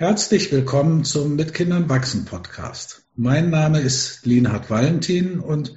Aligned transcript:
Herzlich 0.00 0.52
willkommen 0.52 1.02
zum 1.02 1.34
Mit 1.34 1.54
Kindern 1.54 1.88
wachsen 1.88 2.24
Podcast. 2.24 3.02
Mein 3.16 3.50
Name 3.50 3.80
ist 3.80 4.24
Linhard 4.24 4.70
Valentin 4.70 5.40
und 5.40 5.74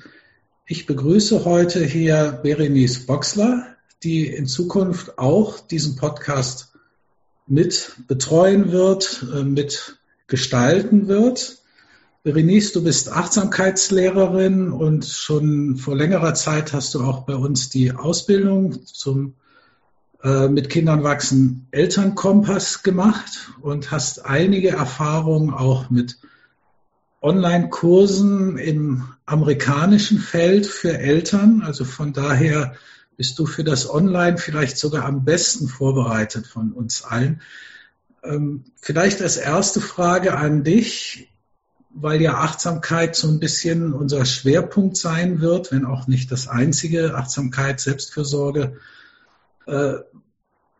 ich 0.67 0.85
begrüße 0.85 1.43
heute 1.43 1.83
hier 1.83 2.39
Berenice 2.43 3.07
Boxler, 3.07 3.65
die 4.03 4.27
in 4.27 4.45
Zukunft 4.45 5.17
auch 5.17 5.59
diesen 5.59 5.95
Podcast 5.95 6.71
mit 7.47 7.93
betreuen 8.07 8.71
wird, 8.71 9.25
äh, 9.33 9.41
mit 9.41 9.97
gestalten 10.27 11.07
wird. 11.07 11.63
Berenice, 12.21 12.73
du 12.73 12.83
bist 12.83 13.11
Achtsamkeitslehrerin 13.11 14.71
und 14.71 15.03
schon 15.03 15.77
vor 15.77 15.95
längerer 15.95 16.35
Zeit 16.35 16.73
hast 16.73 16.93
du 16.93 17.01
auch 17.01 17.25
bei 17.25 17.33
uns 17.33 17.69
die 17.69 17.91
Ausbildung 17.91 18.85
zum 18.85 19.33
äh, 20.23 20.47
mit 20.47 20.69
Kindern 20.69 21.03
wachsen 21.03 21.67
Elternkompass 21.71 22.83
gemacht 22.83 23.51
und 23.61 23.91
hast 23.91 24.25
einige 24.25 24.69
Erfahrungen 24.69 25.53
auch 25.53 25.89
mit 25.89 26.17
Online-Kursen 27.21 28.57
im 28.57 29.05
amerikanischen 29.25 30.19
Feld 30.19 30.65
für 30.65 30.97
Eltern. 30.97 31.61
Also 31.63 31.85
von 31.85 32.13
daher 32.13 32.75
bist 33.17 33.37
du 33.37 33.45
für 33.45 33.63
das 33.63 33.89
Online 33.89 34.37
vielleicht 34.37 34.77
sogar 34.77 35.05
am 35.05 35.23
besten 35.23 35.67
vorbereitet 35.67 36.47
von 36.47 36.71
uns 36.71 37.03
allen. 37.03 37.41
Ähm, 38.23 38.65
vielleicht 38.75 39.21
als 39.21 39.37
erste 39.37 39.81
Frage 39.81 40.35
an 40.35 40.63
dich, 40.63 41.31
weil 41.93 42.21
ja 42.21 42.35
Achtsamkeit 42.35 43.15
so 43.15 43.27
ein 43.27 43.39
bisschen 43.39 43.93
unser 43.93 44.25
Schwerpunkt 44.25 44.97
sein 44.97 45.41
wird, 45.41 45.71
wenn 45.71 45.85
auch 45.85 46.07
nicht 46.07 46.31
das 46.31 46.47
einzige, 46.47 47.15
Achtsamkeit, 47.15 47.79
Selbstfürsorge. 47.79 48.77
Äh, 49.67 49.93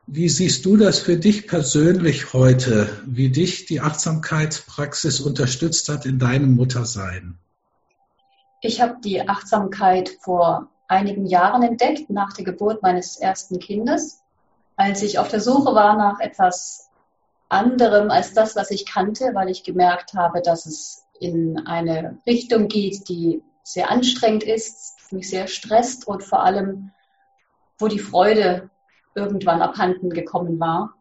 wie 0.08 0.30
siehst 0.30 0.66
du 0.66 0.78
das 0.78 1.00
für 1.00 1.18
dich 1.18 1.48
persönlich 1.48 2.34
heute, 2.34 2.90
wie 3.06 3.30
dich 3.30 3.66
die 3.66 3.80
Achtsamkeitspraxis 3.80 5.22
unterstützt 5.22 5.88
hat 5.90 6.06
in 6.06 6.20
deinem 6.20 6.56
Muttersein? 6.56 7.38
Ich 8.62 8.82
habe 8.82 8.98
die 9.04 9.28
Achtsamkeit 9.28 10.10
vor 10.20 10.70
einigen 10.88 11.26
Jahren 11.26 11.64
entdeckt, 11.64 12.10
nach 12.10 12.34
der 12.34 12.46
Geburt 12.46 12.84
meines 12.84 13.16
ersten 13.18 13.60
Kindes, 13.60 14.22
als 14.76 15.02
ich 15.02 15.18
auf 15.20 15.30
der 15.30 15.40
Suche 15.40 15.74
war 15.74 15.96
nach 15.96 16.20
etwas 16.20 16.90
anderem 17.50 18.10
als 18.12 18.34
das, 18.34 18.56
was 18.56 18.72
ich 18.72 18.86
kannte, 18.86 19.32
weil 19.34 19.50
ich 19.50 19.64
gemerkt 19.64 20.14
habe, 20.14 20.42
dass 20.42 20.66
es 20.66 21.06
in 21.20 21.66
eine 21.68 22.20
Richtung 22.26 22.68
geht, 22.68 23.08
die 23.10 23.44
sehr 23.64 23.92
anstrengend 23.92 24.44
ist, 24.44 24.98
mich 25.12 25.30
sehr 25.30 25.48
stresst 25.48 26.08
und 26.08 26.24
vor 26.24 26.44
allem, 26.44 26.92
wo 27.82 27.88
die 27.88 28.00
Freude 28.00 28.70
irgendwann 29.16 29.62
abhanden 29.62 30.10
gekommen 30.10 30.60
war. 30.60 30.96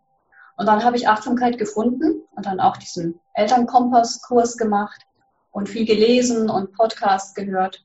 Und 0.57 0.67
dann 0.67 0.85
habe 0.85 0.97
ich 0.97 1.09
Achtsamkeit 1.09 1.59
gefunden 1.59 2.23
und 2.33 2.47
dann 2.47 2.61
auch 2.61 2.77
diesen 2.77 3.21
Elternkompass-Kurs 3.35 4.57
gemacht 4.57 5.07
und 5.53 5.69
viel 5.69 5.87
gelesen 5.87 6.51
und 6.51 6.73
Podcasts 6.73 7.35
gehört. 7.35 7.85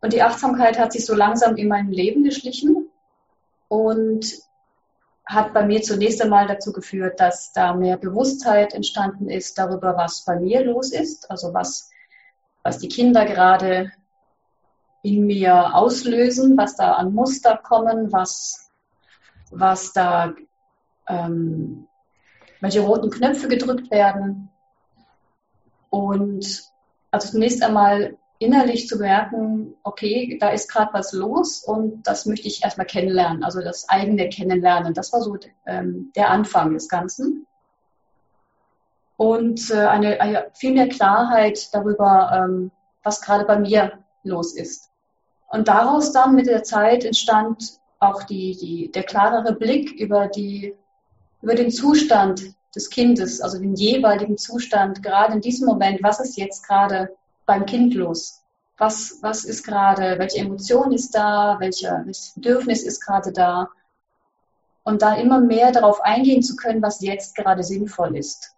Und 0.00 0.12
die 0.12 0.22
Achtsamkeit 0.22 0.78
hat 0.78 0.92
sich 0.92 1.04
so 1.04 1.14
langsam 1.14 1.56
in 1.56 1.68
mein 1.68 1.90
Leben 1.90 2.22
geschlichen 2.22 2.88
und 3.68 4.26
hat 5.26 5.52
bei 5.52 5.66
mir 5.66 5.82
zunächst 5.82 6.22
einmal 6.22 6.46
dazu 6.46 6.72
geführt, 6.72 7.20
dass 7.20 7.52
da 7.52 7.74
mehr 7.74 7.98
Bewusstheit 7.98 8.74
entstanden 8.74 9.28
ist 9.28 9.58
darüber, 9.58 9.96
was 9.96 10.24
bei 10.24 10.38
mir 10.38 10.64
los 10.64 10.92
ist, 10.92 11.30
also 11.30 11.52
was, 11.52 11.90
was 12.62 12.78
die 12.78 12.88
Kinder 12.88 13.26
gerade 13.26 13.92
in 15.02 15.26
mir 15.26 15.74
auslösen, 15.74 16.56
was 16.56 16.76
da 16.76 16.92
an 16.92 17.14
Muster 17.14 17.56
kommen, 17.56 18.12
was 18.12 18.68
was 19.50 19.92
da, 19.92 20.34
ähm, 21.08 21.86
welche 22.60 22.80
roten 22.80 23.10
Knöpfe 23.10 23.48
gedrückt 23.48 23.90
werden. 23.90 24.50
Und 25.90 26.64
also 27.10 27.30
zunächst 27.30 27.62
einmal 27.62 28.18
innerlich 28.38 28.86
zu 28.86 28.98
merken, 28.98 29.74
okay, 29.82 30.38
da 30.40 30.50
ist 30.50 30.70
gerade 30.70 30.92
was 30.92 31.12
los 31.12 31.62
und 31.64 32.06
das 32.06 32.26
möchte 32.26 32.46
ich 32.46 32.62
erstmal 32.62 32.86
kennenlernen, 32.86 33.42
also 33.42 33.60
das 33.60 33.88
eigene 33.88 34.28
Kennenlernen. 34.28 34.94
Das 34.94 35.12
war 35.12 35.22
so 35.22 35.36
ähm, 35.66 36.12
der 36.14 36.30
Anfang 36.30 36.74
des 36.74 36.88
Ganzen. 36.88 37.46
Und 39.16 39.70
äh, 39.70 39.86
eine, 39.86 40.20
eine, 40.20 40.50
viel 40.54 40.72
mehr 40.72 40.88
Klarheit 40.88 41.74
darüber, 41.74 42.30
ähm, 42.32 42.70
was 43.02 43.20
gerade 43.20 43.44
bei 43.44 43.58
mir 43.58 43.98
los 44.28 44.54
ist. 44.54 44.90
Und 45.48 45.68
daraus 45.68 46.12
dann 46.12 46.34
mit 46.34 46.46
der 46.46 46.62
Zeit 46.62 47.04
entstand 47.04 47.80
auch 47.98 48.22
die, 48.22 48.56
die, 48.56 48.92
der 48.92 49.02
klarere 49.02 49.54
Blick 49.54 49.92
über, 49.92 50.28
die, 50.28 50.76
über 51.42 51.54
den 51.54 51.70
Zustand 51.70 52.54
des 52.74 52.90
Kindes, 52.90 53.40
also 53.40 53.58
den 53.58 53.74
jeweiligen 53.74 54.36
Zustand, 54.36 55.02
gerade 55.02 55.32
in 55.34 55.40
diesem 55.40 55.66
Moment, 55.66 56.02
was 56.02 56.20
ist 56.20 56.36
jetzt 56.36 56.66
gerade 56.66 57.16
beim 57.46 57.66
Kind 57.66 57.94
los? 57.94 58.44
Was, 58.76 59.18
was 59.22 59.44
ist 59.44 59.64
gerade, 59.64 60.18
welche 60.18 60.38
Emotion 60.38 60.92
ist 60.92 61.14
da, 61.14 61.56
welche, 61.58 62.02
welches 62.04 62.34
Bedürfnis 62.34 62.84
ist 62.84 63.00
gerade 63.00 63.32
da? 63.32 63.68
Und 64.84 65.02
da 65.02 65.14
immer 65.14 65.40
mehr 65.40 65.72
darauf 65.72 66.00
eingehen 66.02 66.42
zu 66.42 66.54
können, 66.54 66.82
was 66.82 67.00
jetzt 67.00 67.34
gerade 67.34 67.64
sinnvoll 67.64 68.16
ist. 68.16 68.54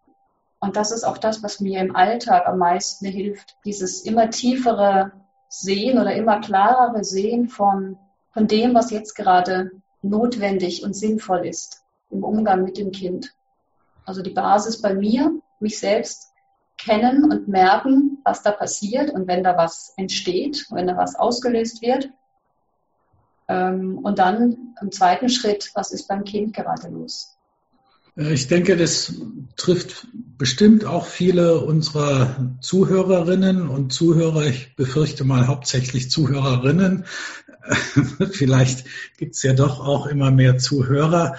Und 0.58 0.76
das 0.76 0.90
ist 0.92 1.04
auch 1.04 1.16
das, 1.16 1.42
was 1.42 1.60
mir 1.60 1.80
im 1.80 1.96
Alltag 1.96 2.46
am 2.46 2.58
meisten 2.58 3.06
hilft, 3.06 3.56
dieses 3.64 4.02
immer 4.02 4.28
tiefere 4.28 5.12
Sehen 5.50 5.98
oder 5.98 6.14
immer 6.14 6.40
klarere 6.40 7.04
Sehen 7.04 7.48
von, 7.48 7.98
von 8.32 8.46
dem, 8.46 8.72
was 8.72 8.90
jetzt 8.90 9.14
gerade 9.14 9.72
notwendig 10.00 10.84
und 10.84 10.94
sinnvoll 10.94 11.44
ist 11.44 11.84
im 12.08 12.22
Umgang 12.24 12.64
mit 12.64 12.78
dem 12.78 12.92
Kind. 12.92 13.34
Also 14.06 14.22
die 14.22 14.30
Basis 14.30 14.80
bei 14.80 14.94
mir, 14.94 15.32
mich 15.58 15.78
selbst 15.78 16.32
kennen 16.78 17.30
und 17.30 17.48
merken, 17.48 18.18
was 18.24 18.42
da 18.42 18.52
passiert 18.52 19.10
und 19.10 19.26
wenn 19.26 19.44
da 19.44 19.56
was 19.56 19.92
entsteht, 19.96 20.66
wenn 20.70 20.86
da 20.86 20.96
was 20.96 21.16
ausgelöst 21.16 21.82
wird. 21.82 22.10
Ähm, 23.48 23.98
und 23.98 24.18
dann 24.18 24.74
im 24.80 24.92
zweiten 24.92 25.28
Schritt, 25.28 25.70
was 25.74 25.90
ist 25.90 26.06
beim 26.06 26.24
Kind 26.24 26.54
gerade 26.54 26.88
los? 26.88 27.36
Äh, 28.16 28.32
ich 28.32 28.48
denke, 28.48 28.76
das 28.76 29.14
trifft 29.56 30.06
bestimmt 30.38 30.84
auch 30.84 31.06
viele 31.06 31.60
unserer 31.60 32.56
Zuhörerinnen 32.60 33.68
und 33.68 33.92
Zuhörer. 33.92 34.46
Ich 34.46 34.74
befürchte 34.76 35.24
mal 35.24 35.46
hauptsächlich 35.46 36.10
Zuhörerinnen. 36.10 37.04
Vielleicht 38.32 38.84
gibt 39.18 39.34
es 39.34 39.42
ja 39.42 39.52
doch 39.52 39.80
auch 39.80 40.06
immer 40.06 40.30
mehr 40.30 40.58
Zuhörer. 40.58 41.36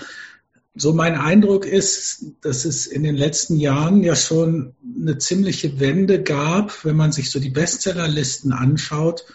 So 0.74 0.94
mein 0.94 1.16
Eindruck 1.16 1.66
ist, 1.66 2.28
dass 2.42 2.64
es 2.64 2.88
in 2.88 3.04
den 3.04 3.16
letzten 3.16 3.58
Jahren 3.58 4.04
ja 4.04 4.16
schon 4.16 4.74
eine 5.02 5.18
ziemliche 5.18 5.82
Wende 5.82 6.24
gab, 6.24 6.86
wenn 6.86 6.96
man 6.96 7.12
sich 7.12 7.30
so 7.30 7.40
die 7.40 7.50
Bestsellerlisten 7.50 8.54
anschaut, 8.54 9.26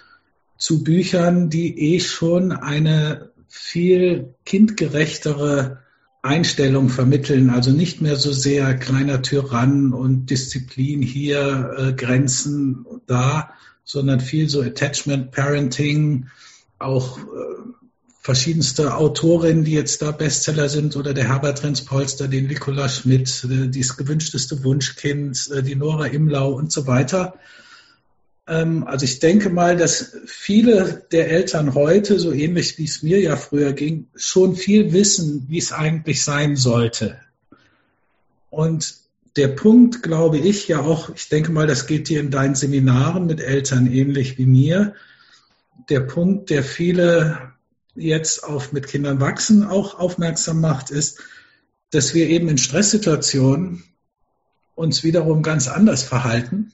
zu 0.57 0.83
Büchern, 0.83 1.51
die 1.51 1.95
eh 1.95 2.01
schon 2.01 2.53
eine 2.53 3.33
viel 3.49 4.35
kindgerechtere 4.47 5.83
Einstellung 6.27 6.89
vermitteln, 6.89 7.51
also 7.51 7.71
nicht 7.71 8.01
mehr 8.01 8.17
so 8.17 8.33
sehr 8.33 8.75
kleiner 8.75 9.23
Tyrann 9.23 9.93
und 9.93 10.27
Disziplin 10.27 11.03
hier, 11.03 11.75
äh, 11.79 11.93
Grenzen 11.93 12.85
da, 13.07 13.51
sondern 13.85 14.21
viel 14.21 14.49
so 14.49 14.61
Attachment 14.63 15.31
Parenting, 15.31 16.27
auch 16.79 17.19
äh, 17.19 17.23
verschiedenste 18.21 18.97
Autorinnen, 18.97 19.65
die 19.65 19.73
jetzt 19.73 20.03
da 20.03 20.11
Bestseller 20.11 20.69
sind, 20.69 20.97
oder 20.97 21.15
der 21.15 21.29
Herbert 21.29 21.63
Renz-Polster, 21.63 22.27
den 22.27 22.49
Nicola 22.49 22.89
Schmidt, 22.89 23.47
äh, 23.49 23.69
das 23.69 23.97
gewünschteste 23.97 24.65
Wunschkind, 24.65 25.49
äh, 25.55 25.63
die 25.63 25.77
Nora 25.77 26.07
Imlau 26.07 26.53
und 26.53 26.73
so 26.73 26.87
weiter. 26.87 27.35
Ähm, 28.47 28.87
also 28.87 29.05
ich 29.05 29.19
denke 29.19 29.51
mal, 29.51 29.77
dass 29.77 30.17
viele 30.27 31.07
der 31.11 31.31
Eltern 31.31 31.75
heute, 31.75 32.19
so 32.19 32.33
ähnlich 32.33 32.79
wie 32.79 32.85
es 32.85 33.03
mir 33.03 33.21
ja 33.21 33.37
früher 33.37 33.73
ging, 33.73 34.09
schon 34.15 34.57
viel 34.57 34.93
wissen, 34.93 35.47
wie 35.49 35.59
es 35.59 35.73
eigentlich 35.73 36.23
sein 36.23 36.57
sollte. 36.57 37.19
Und 38.51 38.95
der 39.37 39.49
Punkt, 39.49 40.03
glaube 40.03 40.39
ich, 40.39 40.69
ja 40.69 40.81
auch, 40.81 41.11
ich 41.15 41.29
denke 41.29 41.53
mal, 41.53 41.67
das 41.67 41.87
geht 41.87 42.09
dir 42.09 42.21
in 42.21 42.31
deinen 42.31 42.55
Seminaren 42.55 43.27
mit 43.27 43.41
Eltern 43.41 43.87
ähnlich 43.87 44.39
wie 44.39 44.47
mir, 44.47 44.95
der 45.91 46.01
Punkt, 46.01 46.51
der 46.51 46.63
viele 46.63 47.53
jetzt 47.95 48.45
auf 48.45 48.73
mit 48.73 48.89
Kindern 48.89 49.21
wachsen 49.21 49.65
auch 49.65 49.99
aufmerksam 49.99 50.61
macht, 50.61 50.91
ist, 50.91 51.21
dass 51.91 52.15
wir 52.15 52.29
eben 52.29 52.49
in 52.49 52.59
Stresssituationen 52.59 53.85
uns 54.75 55.03
wiederum 55.03 55.43
ganz 55.43 55.69
anders 55.69 56.03
verhalten 56.03 56.73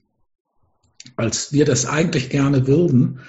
als 1.17 1.53
wir 1.53 1.65
das 1.65 1.87
eigentlich 1.87 2.31
gerne 2.31 2.67
würden 2.67 3.21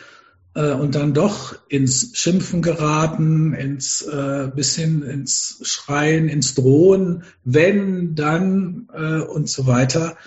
äh, 0.55 0.71
und 0.71 0.95
dann 0.95 1.13
doch 1.13 1.55
ins 1.67 2.11
Schimpfen 2.13 2.61
geraten, 2.61 3.53
ins 3.53 4.01
äh, 4.01 4.49
bisschen 4.53 5.03
ins 5.03 5.59
Schreien, 5.63 6.29
ins 6.29 6.55
Drohen, 6.55 7.23
wenn, 7.43 8.15
dann 8.15 8.89
äh, 8.93 9.19
und 9.19 9.49
so 9.49 9.67
weiter. 9.67 10.17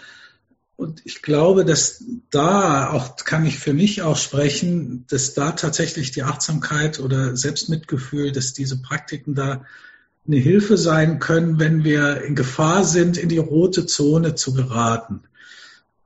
Und 0.76 1.00
ich 1.06 1.22
glaube, 1.22 1.64
dass 1.64 2.04
da 2.30 2.90
auch 2.90 3.16
kann 3.16 3.46
ich 3.46 3.58
für 3.58 3.72
mich 3.72 4.02
auch 4.02 4.18
sprechen, 4.18 5.06
dass 5.08 5.32
da 5.32 5.52
tatsächlich 5.52 6.10
die 6.10 6.22
Achtsamkeit 6.22 7.00
oder 7.00 7.34
Selbstmitgefühl, 7.34 8.30
dass 8.30 8.52
diese 8.52 8.82
Praktiken 8.82 9.34
da 9.34 9.64
eine 10.26 10.36
Hilfe 10.36 10.76
sein 10.76 11.18
können, 11.18 11.58
wenn 11.58 11.82
wir 11.82 12.22
in 12.22 12.34
Gefahr 12.34 12.84
sind, 12.84 13.16
in 13.16 13.30
die 13.30 13.38
rote 13.38 13.86
Zone 13.86 14.34
zu 14.34 14.52
geraten. 14.52 15.22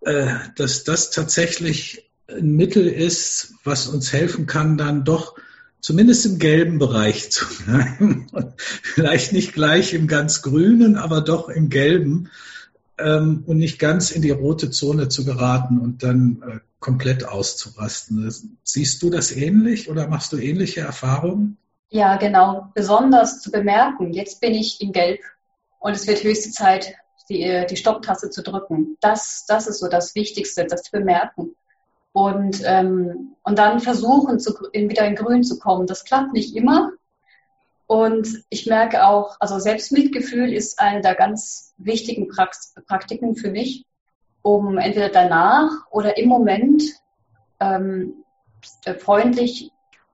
Äh, 0.01 0.35
dass 0.57 0.85
das 0.85 1.11
tatsächlich 1.11 2.11
ein 2.29 2.57
Mittel 2.57 2.87
ist, 2.87 3.55
was 3.65 3.87
uns 3.87 4.13
helfen 4.13 4.47
kann, 4.47 4.79
dann 4.79 5.05
doch 5.05 5.37
zumindest 5.81 6.27
im 6.27 6.39
gelben 6.39 6.79
Bereich 6.79 7.31
zu 7.31 7.45
bleiben. 7.65 8.27
Vielleicht 8.57 9.33
nicht 9.33 9.53
gleich 9.53 9.95
im 9.95 10.07
ganz 10.07 10.43
grünen, 10.43 10.97
aber 10.97 11.21
doch 11.21 11.49
im 11.49 11.69
gelben 11.69 12.31
ähm, 12.99 13.45
und 13.47 13.59
nicht 13.59 13.79
ganz 13.79 14.11
in 14.11 14.23
die 14.23 14.31
rote 14.31 14.71
Zone 14.71 15.09
zu 15.09 15.25
geraten 15.25 15.79
und 15.79 16.03
dann 16.03 16.43
äh, 16.47 16.59
komplett 16.79 17.25
auszurasten. 17.25 18.59
Siehst 18.63 19.03
du 19.03 19.11
das 19.11 19.33
ähnlich 19.33 19.91
oder 19.91 20.09
machst 20.09 20.33
du 20.33 20.39
ähnliche 20.39 20.81
Erfahrungen? 20.81 21.59
Ja, 21.91 22.17
genau. 22.17 22.71
Besonders 22.75 23.43
zu 23.43 23.51
bemerken, 23.51 24.13
jetzt 24.13 24.41
bin 24.41 24.55
ich 24.55 24.81
in 24.81 24.93
Gelb 24.93 25.21
und 25.79 25.93
es 25.93 26.07
wird 26.07 26.23
höchste 26.23 26.53
Zeit, 26.53 26.95
die, 27.31 27.67
die 27.69 27.77
Stopptaste 27.77 28.31
zu 28.31 28.43
drücken. 28.43 28.97
Das, 29.01 29.47
das 29.47 29.67
ist 29.67 29.79
so 29.79 29.89
das 29.89 30.15
Wichtigste, 30.15 30.67
das 30.67 30.83
zu 30.83 30.91
bemerken. 30.91 31.55
Und, 32.13 32.61
ähm, 32.65 33.37
und 33.45 33.59
dann 33.59 33.81
versuchen, 33.81 34.41
zu, 34.41 34.53
in, 34.73 34.91
wieder 34.91 35.07
in 35.07 35.15
Grün 35.15 35.45
zu 35.45 35.59
kommen. 35.59 35.87
Das 35.87 36.05
klappt 36.05 36.33
nicht 36.33 36.57
immer. 36.57 36.91
Und 37.87 38.45
ich 38.51 38.67
merke 38.67 39.07
auch, 39.07 39.37
also 39.41 39.59
Selbstmitgefühl 39.59 40.53
ist 40.53 40.79
eine 40.79 41.01
der 41.01 41.15
ganz 41.15 41.75
wichtigen 41.79 42.29
Praktiken 42.87 43.35
für 43.35 43.51
mich, 43.51 43.85
um 44.43 44.79
entweder 44.79 45.09
danach 45.09 45.71
oder 45.91 46.17
im 46.17 46.29
Moment 46.29 46.83
ähm, 47.59 48.25
freundlich 48.99 49.73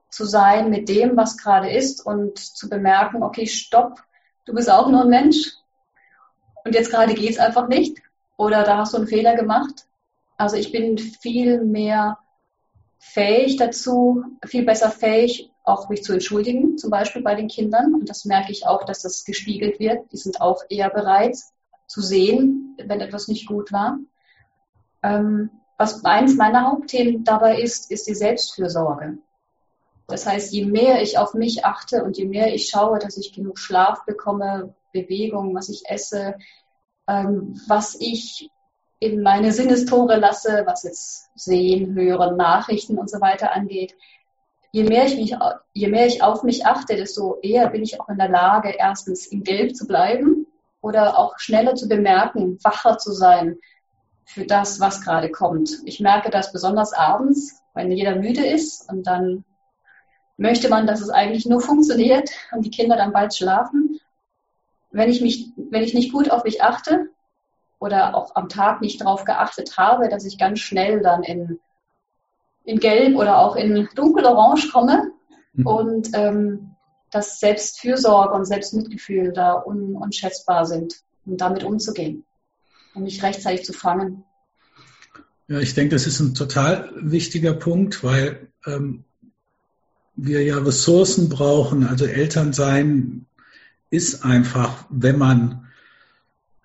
zu 0.09 0.25
sein 0.25 0.69
mit 0.69 0.89
dem, 0.89 1.15
was 1.17 1.37
gerade 1.37 1.69
ist 1.69 2.05
und 2.05 2.39
zu 2.39 2.69
bemerken, 2.69 3.21
okay, 3.21 3.45
stopp, 3.45 4.01
du 4.45 4.53
bist 4.53 4.71
auch 4.71 4.89
nur 4.89 5.01
ein 5.01 5.09
Mensch 5.09 5.56
und 6.67 6.75
jetzt 6.75 6.91
gerade 6.91 7.13
geht 7.13 7.31
es 7.31 7.39
einfach 7.39 7.67
nicht 7.67 7.97
oder 8.35 8.63
da 8.63 8.77
hast 8.77 8.93
du 8.93 8.97
einen 8.97 9.07
Fehler 9.07 9.35
gemacht. 9.35 9.87
Also 10.37 10.57
ich 10.57 10.71
bin 10.71 10.97
viel 10.97 11.63
mehr 11.63 12.19
fähig 12.99 13.55
dazu, 13.55 14.23
viel 14.45 14.65
besser 14.65 14.91
fähig, 14.91 15.49
auch 15.63 15.89
mich 15.89 16.03
zu 16.03 16.13
entschuldigen, 16.13 16.77
zum 16.77 16.91
Beispiel 16.91 17.21
bei 17.21 17.35
den 17.35 17.47
Kindern. 17.47 17.93
Und 17.93 18.09
das 18.09 18.25
merke 18.25 18.51
ich 18.51 18.67
auch, 18.67 18.83
dass 18.83 19.01
das 19.01 19.23
gespiegelt 19.23 19.79
wird. 19.79 20.11
Die 20.11 20.17
sind 20.17 20.41
auch 20.41 20.61
eher 20.69 20.89
bereit 20.89 21.37
zu 21.87 22.01
sehen, 22.01 22.77
wenn 22.83 22.99
etwas 22.99 23.27
nicht 23.27 23.47
gut 23.47 23.71
war. 23.71 23.97
Ähm, 25.03 25.49
was 25.77 26.03
eins 26.03 26.35
meiner 26.35 26.69
Hauptthemen 26.69 27.23
dabei 27.23 27.61
ist, 27.61 27.91
ist 27.91 28.07
die 28.07 28.15
Selbstfürsorge. 28.15 29.19
Das 30.07 30.25
heißt, 30.25 30.53
je 30.53 30.65
mehr 30.65 31.01
ich 31.01 31.17
auf 31.17 31.33
mich 31.33 31.65
achte 31.65 32.03
und 32.03 32.17
je 32.17 32.25
mehr 32.25 32.53
ich 32.53 32.67
schaue, 32.67 32.99
dass 32.99 33.17
ich 33.17 33.33
genug 33.33 33.57
Schlaf 33.57 34.05
bekomme, 34.05 34.73
Bewegung, 35.01 35.55
was 35.55 35.69
ich 35.69 35.83
esse, 35.87 36.35
ähm, 37.07 37.59
was 37.67 37.95
ich 37.99 38.49
in 38.99 39.21
meine 39.21 39.51
Sinnestore 39.51 40.17
lasse, 40.17 40.63
was 40.65 40.83
jetzt 40.83 41.29
Sehen, 41.35 41.95
Hören, 41.95 42.35
Nachrichten 42.35 42.97
und 42.97 43.09
so 43.09 43.21
weiter 43.21 43.53
angeht. 43.53 43.95
Je 44.71 44.83
mehr 44.83 45.05
ich 45.05 45.15
mich, 45.15 45.35
je 45.73 45.87
mehr 45.87 46.07
ich 46.07 46.23
auf 46.23 46.43
mich 46.43 46.65
achte, 46.65 46.95
desto 46.95 47.39
eher 47.41 47.69
bin 47.69 47.83
ich 47.83 47.99
auch 47.99 48.09
in 48.09 48.17
der 48.17 48.29
Lage, 48.29 48.73
erstens 48.77 49.27
im 49.27 49.43
Gelb 49.43 49.75
zu 49.75 49.87
bleiben 49.87 50.47
oder 50.81 51.17
auch 51.17 51.37
schneller 51.37 51.75
zu 51.75 51.87
bemerken, 51.87 52.57
wacher 52.63 52.97
zu 52.97 53.11
sein 53.11 53.57
für 54.25 54.45
das, 54.45 54.79
was 54.79 55.01
gerade 55.01 55.31
kommt. 55.31 55.69
Ich 55.85 55.99
merke 55.99 56.29
das 56.29 56.51
besonders 56.51 56.93
abends, 56.93 57.61
wenn 57.73 57.91
jeder 57.91 58.15
müde 58.15 58.45
ist 58.45 58.89
und 58.89 59.07
dann 59.07 59.45
möchte 60.37 60.69
man, 60.69 60.85
dass 60.85 61.01
es 61.01 61.09
eigentlich 61.09 61.45
nur 61.45 61.61
funktioniert 61.61 62.29
und 62.51 62.65
die 62.65 62.71
Kinder 62.71 62.97
dann 62.97 63.13
bald 63.13 63.33
schlafen. 63.33 63.99
Wenn 64.91 65.09
ich 65.09 65.21
mich, 65.21 65.51
wenn 65.55 65.83
ich 65.83 65.93
nicht 65.93 66.11
gut 66.11 66.31
auf 66.31 66.43
mich 66.43 66.61
achte 66.63 67.09
oder 67.79 68.15
auch 68.15 68.35
am 68.35 68.49
Tag 68.49 68.81
nicht 68.81 69.01
darauf 69.01 69.25
geachtet 69.25 69.77
habe, 69.77 70.09
dass 70.09 70.25
ich 70.25 70.37
ganz 70.37 70.59
schnell 70.59 71.01
dann 71.01 71.23
in, 71.23 71.59
in 72.63 72.79
Gelb 72.79 73.15
oder 73.17 73.39
auch 73.39 73.55
in 73.55 73.87
dunkelorange 73.95 74.69
komme 74.71 75.11
mhm. 75.53 75.67
und 75.67 76.09
ähm, 76.13 76.75
dass 77.11 77.39
Selbstfürsorge 77.39 78.33
und 78.33 78.45
Selbstmitgefühl 78.45 79.31
da 79.33 79.53
un, 79.53 79.95
unschätzbar 79.95 80.65
sind, 80.65 80.95
um 81.25 81.37
damit 81.37 81.63
umzugehen 81.63 82.25
und 82.93 83.03
mich 83.03 83.23
rechtzeitig 83.23 83.65
zu 83.65 83.73
fangen. 83.73 84.23
Ja, 85.47 85.59
ich 85.59 85.73
denke, 85.73 85.95
das 85.95 86.07
ist 86.07 86.19
ein 86.19 86.33
total 86.33 86.91
wichtiger 86.95 87.53
Punkt, 87.53 88.03
weil 88.03 88.51
ähm, 88.65 89.05
wir 90.15 90.43
ja 90.43 90.57
Ressourcen 90.57 91.29
brauchen. 91.29 91.87
Also 91.87 92.05
Elternsein 92.05 93.26
ist 93.89 94.23
einfach, 94.23 94.85
wenn 94.89 95.17
man 95.17 95.67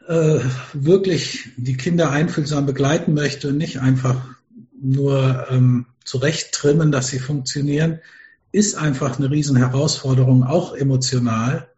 äh, 0.09 0.41
wirklich 0.73 1.51
die 1.57 1.77
Kinder 1.77 2.11
einfühlsam 2.11 2.67
begleiten 2.67 3.15
möchte 3.15 3.49
und 3.49 3.59
nicht 3.59 3.81
einfach 3.81 4.17
nur 4.81 5.47
ähm, 5.51 5.87
zurecht 6.05 6.53
trimmen, 6.53 6.91
dass 6.91 7.09
sie 7.09 7.21
funktionieren, 7.21 8.01
ist 8.51 8.77
einfach 8.77 9.19
eine 9.19 9.31
riesen 9.31 9.57
Herausforderung, 9.57 10.45
auch 10.45 10.75
emotional. 10.75 11.69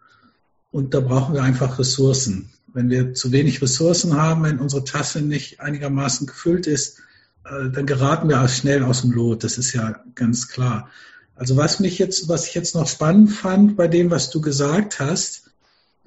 Und 0.70 0.94
da 0.94 1.00
brauchen 1.00 1.34
wir 1.34 1.42
einfach 1.42 1.78
Ressourcen. 1.78 2.50
Wenn 2.72 2.90
wir 2.90 3.14
zu 3.14 3.30
wenig 3.30 3.62
Ressourcen 3.62 4.14
haben, 4.14 4.42
wenn 4.42 4.58
unsere 4.58 4.82
Tasse 4.82 5.20
nicht 5.20 5.60
einigermaßen 5.60 6.26
gefüllt 6.26 6.66
ist, 6.66 6.98
äh, 7.44 7.70
dann 7.70 7.86
geraten 7.86 8.28
wir 8.28 8.48
schnell 8.48 8.82
aus 8.82 9.02
dem 9.02 9.12
Lot. 9.12 9.44
Das 9.44 9.58
ist 9.58 9.72
ja 9.72 10.02
ganz 10.14 10.48
klar. 10.48 10.88
Also 11.36 11.56
was 11.56 11.80
mich 11.80 11.98
jetzt, 11.98 12.28
was 12.28 12.46
ich 12.46 12.54
jetzt 12.54 12.74
noch 12.74 12.88
spannend 12.88 13.32
fand 13.32 13.76
bei 13.76 13.88
dem, 13.88 14.10
was 14.10 14.30
du 14.30 14.40
gesagt 14.40 15.00
hast, 15.00 15.50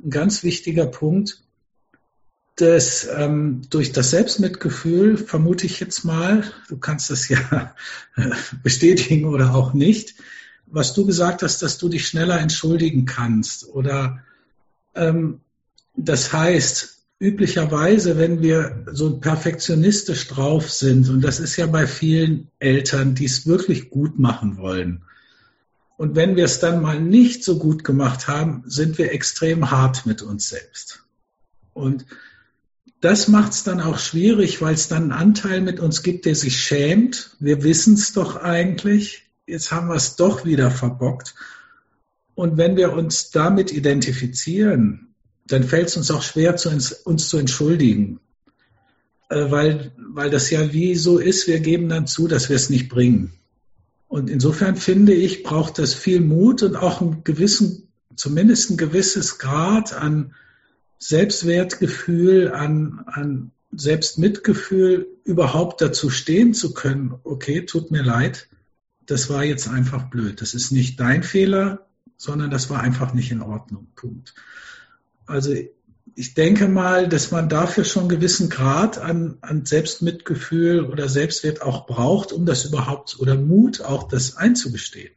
ein 0.04 0.10
ganz 0.10 0.44
wichtiger 0.44 0.86
Punkt, 0.86 1.42
dass 2.56 3.08
ähm, 3.16 3.62
durch 3.70 3.92
das 3.92 4.10
Selbstmitgefühl, 4.10 5.18
vermute 5.18 5.66
ich 5.66 5.80
jetzt 5.80 6.04
mal, 6.04 6.44
du 6.70 6.78
kannst 6.78 7.10
das 7.10 7.30
ja 7.30 7.76
bestätigen 8.64 9.26
oder 9.26 9.54
auch 9.54 9.74
nicht, 9.74 10.16
was 10.66 10.94
du 10.94 11.06
gesagt 11.06 11.44
hast, 11.44 11.62
dass 11.62 11.78
du 11.78 11.88
dich 11.90 12.08
schneller 12.08 12.40
entschuldigen 12.40 13.06
kannst. 13.06 13.68
Oder 13.70 14.24
ähm, 14.96 15.42
das 15.96 16.34
heißt, 16.34 16.98
üblicherweise, 17.20 18.18
wenn 18.18 18.42
wir 18.42 18.86
so 18.92 19.18
perfektionistisch 19.20 20.28
drauf 20.28 20.70
sind, 20.70 21.10
und 21.10 21.22
das 21.22 21.40
ist 21.40 21.56
ja 21.58 21.68
bei 21.68 21.88
vielen 21.88 22.50
Eltern, 22.60 23.16
die 23.16 23.26
es 23.26 23.48
wirklich 23.48 23.90
gut 23.90 24.20
machen 24.20 24.58
wollen, 24.58 25.04
und 25.98 26.16
wenn 26.16 26.36
wir 26.36 26.46
es 26.46 26.60
dann 26.60 26.82
mal 26.82 27.02
nicht 27.02 27.44
so 27.44 27.58
gut 27.58 27.84
gemacht 27.84 28.28
haben, 28.28 28.64
sind 28.68 29.00
wir 29.00 29.12
extrem 29.12 29.72
hart 29.72 30.06
mit 30.06 30.22
uns 30.22 30.50
selbst. 30.50 31.04
Und 31.74 32.06
das 33.02 33.28
macht 33.28 33.54
es 33.54 33.64
dann 33.64 33.82
auch 33.82 33.98
schwierig, 33.98 34.62
weil 34.62 34.76
es 34.76 34.88
dann 34.88 35.04
einen 35.04 35.12
Anteil 35.12 35.62
mit 35.62 35.80
uns 35.80 36.04
gibt, 36.04 36.26
der 36.26 36.36
sich 36.36 36.60
schämt. 36.60 37.36
Wir 37.40 37.64
wissen 37.64 37.96
es 37.96 38.14
doch 38.14 38.36
eigentlich. 38.36 39.24
Jetzt 39.48 39.72
haben 39.72 39.88
wir 39.88 39.96
es 39.96 40.16
doch 40.16 40.46
wieder 40.46 40.72
verbockt. 40.72 41.36
Und 42.36 42.58
wenn 42.58 42.78
wir 42.78 42.94
uns 42.94 43.32
damit 43.32 43.72
identifizieren, 43.72 45.16
dann 45.46 45.64
fällt 45.64 45.88
es 45.88 45.98
uns 45.98 46.12
auch 46.12 46.22
schwer, 46.22 46.56
uns 47.06 47.30
zu 47.30 47.38
entschuldigen. 47.38 48.20
Äh, 49.30 49.50
weil, 49.50 49.92
weil 49.98 50.30
das 50.30 50.50
ja 50.52 50.72
wie 50.74 50.96
so 50.96 51.18
ist, 51.18 51.48
wir 51.48 51.60
geben 51.60 51.90
dann 51.90 52.06
zu, 52.06 52.28
dass 52.28 52.50
wir 52.50 52.56
es 52.56 52.70
nicht 52.70 52.90
bringen. 52.90 53.34
Und 54.08 54.30
insofern 54.30 54.76
finde 54.76 55.14
ich, 55.14 55.44
braucht 55.44 55.80
das 55.80 55.94
viel 55.94 56.22
Mut 56.22 56.64
und 56.64 56.76
auch 56.76 57.02
einen 57.02 57.24
gewissen, 57.24 57.90
zumindest 58.16 58.72
ein 58.72 58.78
gewisses 58.78 59.38
Grad 59.38 59.94
an 59.94 60.34
Selbstwertgefühl, 61.00 62.52
an, 62.52 63.04
an 63.06 63.52
Selbstmitgefühl, 63.72 65.08
überhaupt 65.24 65.82
dazu 65.82 66.10
stehen 66.10 66.54
zu 66.54 66.74
können, 66.74 67.16
okay, 67.24 67.66
tut 67.66 67.92
mir 67.92 68.02
leid, 68.02 68.48
das 69.06 69.30
war 69.30 69.44
jetzt 69.44 69.68
einfach 69.68 70.10
blöd. 70.10 70.42
Das 70.42 70.54
ist 70.54 70.72
nicht 70.72 71.00
dein 71.00 71.24
Fehler, 71.24 71.88
sondern 72.16 72.50
das 72.50 72.70
war 72.70 72.80
einfach 72.82 73.14
nicht 73.14 73.32
in 73.32 73.42
Ordnung. 73.42 73.88
Punkt. 73.96 74.34
Also 75.26 75.54
ich 76.16 76.34
denke 76.34 76.68
mal, 76.68 77.08
dass 77.08 77.32
man 77.32 77.50
dafür 77.50 77.84
schon 77.86 78.04
einen 78.04 78.10
gewissen 78.10 78.50
Grad 78.50 78.98
an, 78.98 79.38
an 79.42 79.66
Selbstmitgefühl 79.66 80.86
oder 80.86 81.10
Selbstwert 81.10 81.62
auch 81.62 81.86
braucht, 81.86 82.32
um 82.32 82.46
das 82.46 82.66
überhaupt 82.66 83.20
oder 83.20 83.36
Mut 83.36 83.82
auch 83.82 84.08
das 84.08 84.38
einzugestehen. 84.38 85.14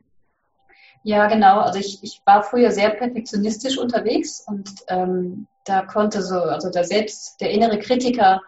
Ja, 1.03 1.29
genau. 1.29 1.61
Also 1.61 1.79
ich, 1.79 2.03
ich 2.03 2.21
war 2.27 2.43
früher 2.43 2.71
sehr 2.73 2.91
perfektionistisch 2.91 3.79
unterwegs 3.79 4.45
und 4.47 4.71
ähm, 4.89 5.47
da 5.65 5.83
konnte 5.83 6.23
so, 6.23 6.37
also 6.37 6.71
der 6.71 6.85
selbst, 6.85 7.41
der 7.41 7.51
innere 7.51 7.79
Kritiker 7.79 8.41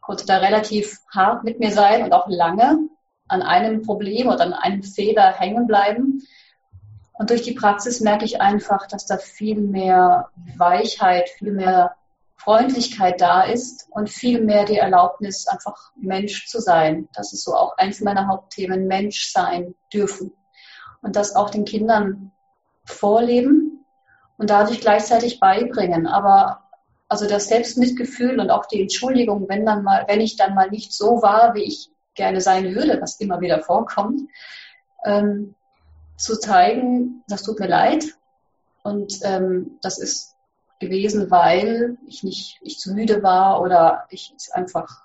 konnte 0.00 0.24
da 0.24 0.38
relativ 0.38 0.98
hart 1.12 1.42
mit 1.42 1.58
mir 1.58 1.72
sein 1.72 2.04
und 2.04 2.12
auch 2.12 2.28
lange 2.28 2.88
an 3.28 3.42
einem 3.42 3.82
Problem 3.82 4.28
oder 4.28 4.42
an 4.42 4.52
einem 4.52 4.84
Fehler 4.84 5.32
hängen 5.32 5.66
bleiben. 5.66 6.15
Und 7.18 7.30
durch 7.30 7.42
die 7.42 7.54
Praxis 7.54 8.00
merke 8.00 8.24
ich 8.24 8.40
einfach, 8.40 8.86
dass 8.86 9.06
da 9.06 9.16
viel 9.16 9.60
mehr 9.60 10.30
Weichheit, 10.56 11.28
viel 11.30 11.52
mehr 11.52 11.96
Freundlichkeit 12.36 13.20
da 13.20 13.42
ist 13.42 13.88
und 13.90 14.08
viel 14.08 14.40
mehr 14.40 14.64
die 14.64 14.76
Erlaubnis, 14.76 15.48
einfach 15.48 15.90
Mensch 15.96 16.46
zu 16.46 16.60
sein. 16.60 17.08
Das 17.14 17.32
ist 17.32 17.42
so 17.42 17.54
auch 17.54 17.76
eins 17.76 18.00
meiner 18.00 18.28
Hauptthemen, 18.28 18.86
Mensch 18.86 19.32
sein 19.32 19.74
dürfen. 19.92 20.32
Und 21.02 21.16
das 21.16 21.34
auch 21.34 21.50
den 21.50 21.64
Kindern 21.64 22.32
vorleben 22.84 23.84
und 24.36 24.50
dadurch 24.50 24.80
gleichzeitig 24.80 25.40
beibringen. 25.40 26.06
Aber 26.06 26.62
also 27.08 27.26
das 27.26 27.48
Selbstmitgefühl 27.48 28.38
und 28.38 28.50
auch 28.50 28.66
die 28.66 28.80
Entschuldigung, 28.80 29.48
wenn 29.48 29.66
dann 29.66 29.82
mal, 29.82 30.04
wenn 30.06 30.20
ich 30.20 30.36
dann 30.36 30.54
mal 30.54 30.70
nicht 30.70 30.92
so 30.92 31.22
war, 31.22 31.54
wie 31.54 31.64
ich 31.64 31.90
gerne 32.14 32.40
sein 32.40 32.76
würde, 32.76 33.00
was 33.00 33.20
immer 33.20 33.40
wieder 33.40 33.60
vorkommt, 33.60 34.20
ähm, 35.04 35.55
zu 36.16 36.38
zeigen, 36.38 37.22
das 37.28 37.42
tut 37.42 37.60
mir 37.60 37.68
leid 37.68 38.04
und 38.82 39.18
ähm, 39.22 39.78
das 39.82 39.98
ist 39.98 40.34
gewesen, 40.80 41.30
weil 41.30 41.96
ich 42.06 42.22
nicht, 42.22 42.58
ich 42.62 42.78
zu 42.78 42.92
müde 42.92 43.22
war 43.22 43.60
oder 43.60 44.06
ich 44.10 44.34
einfach, 44.52 45.02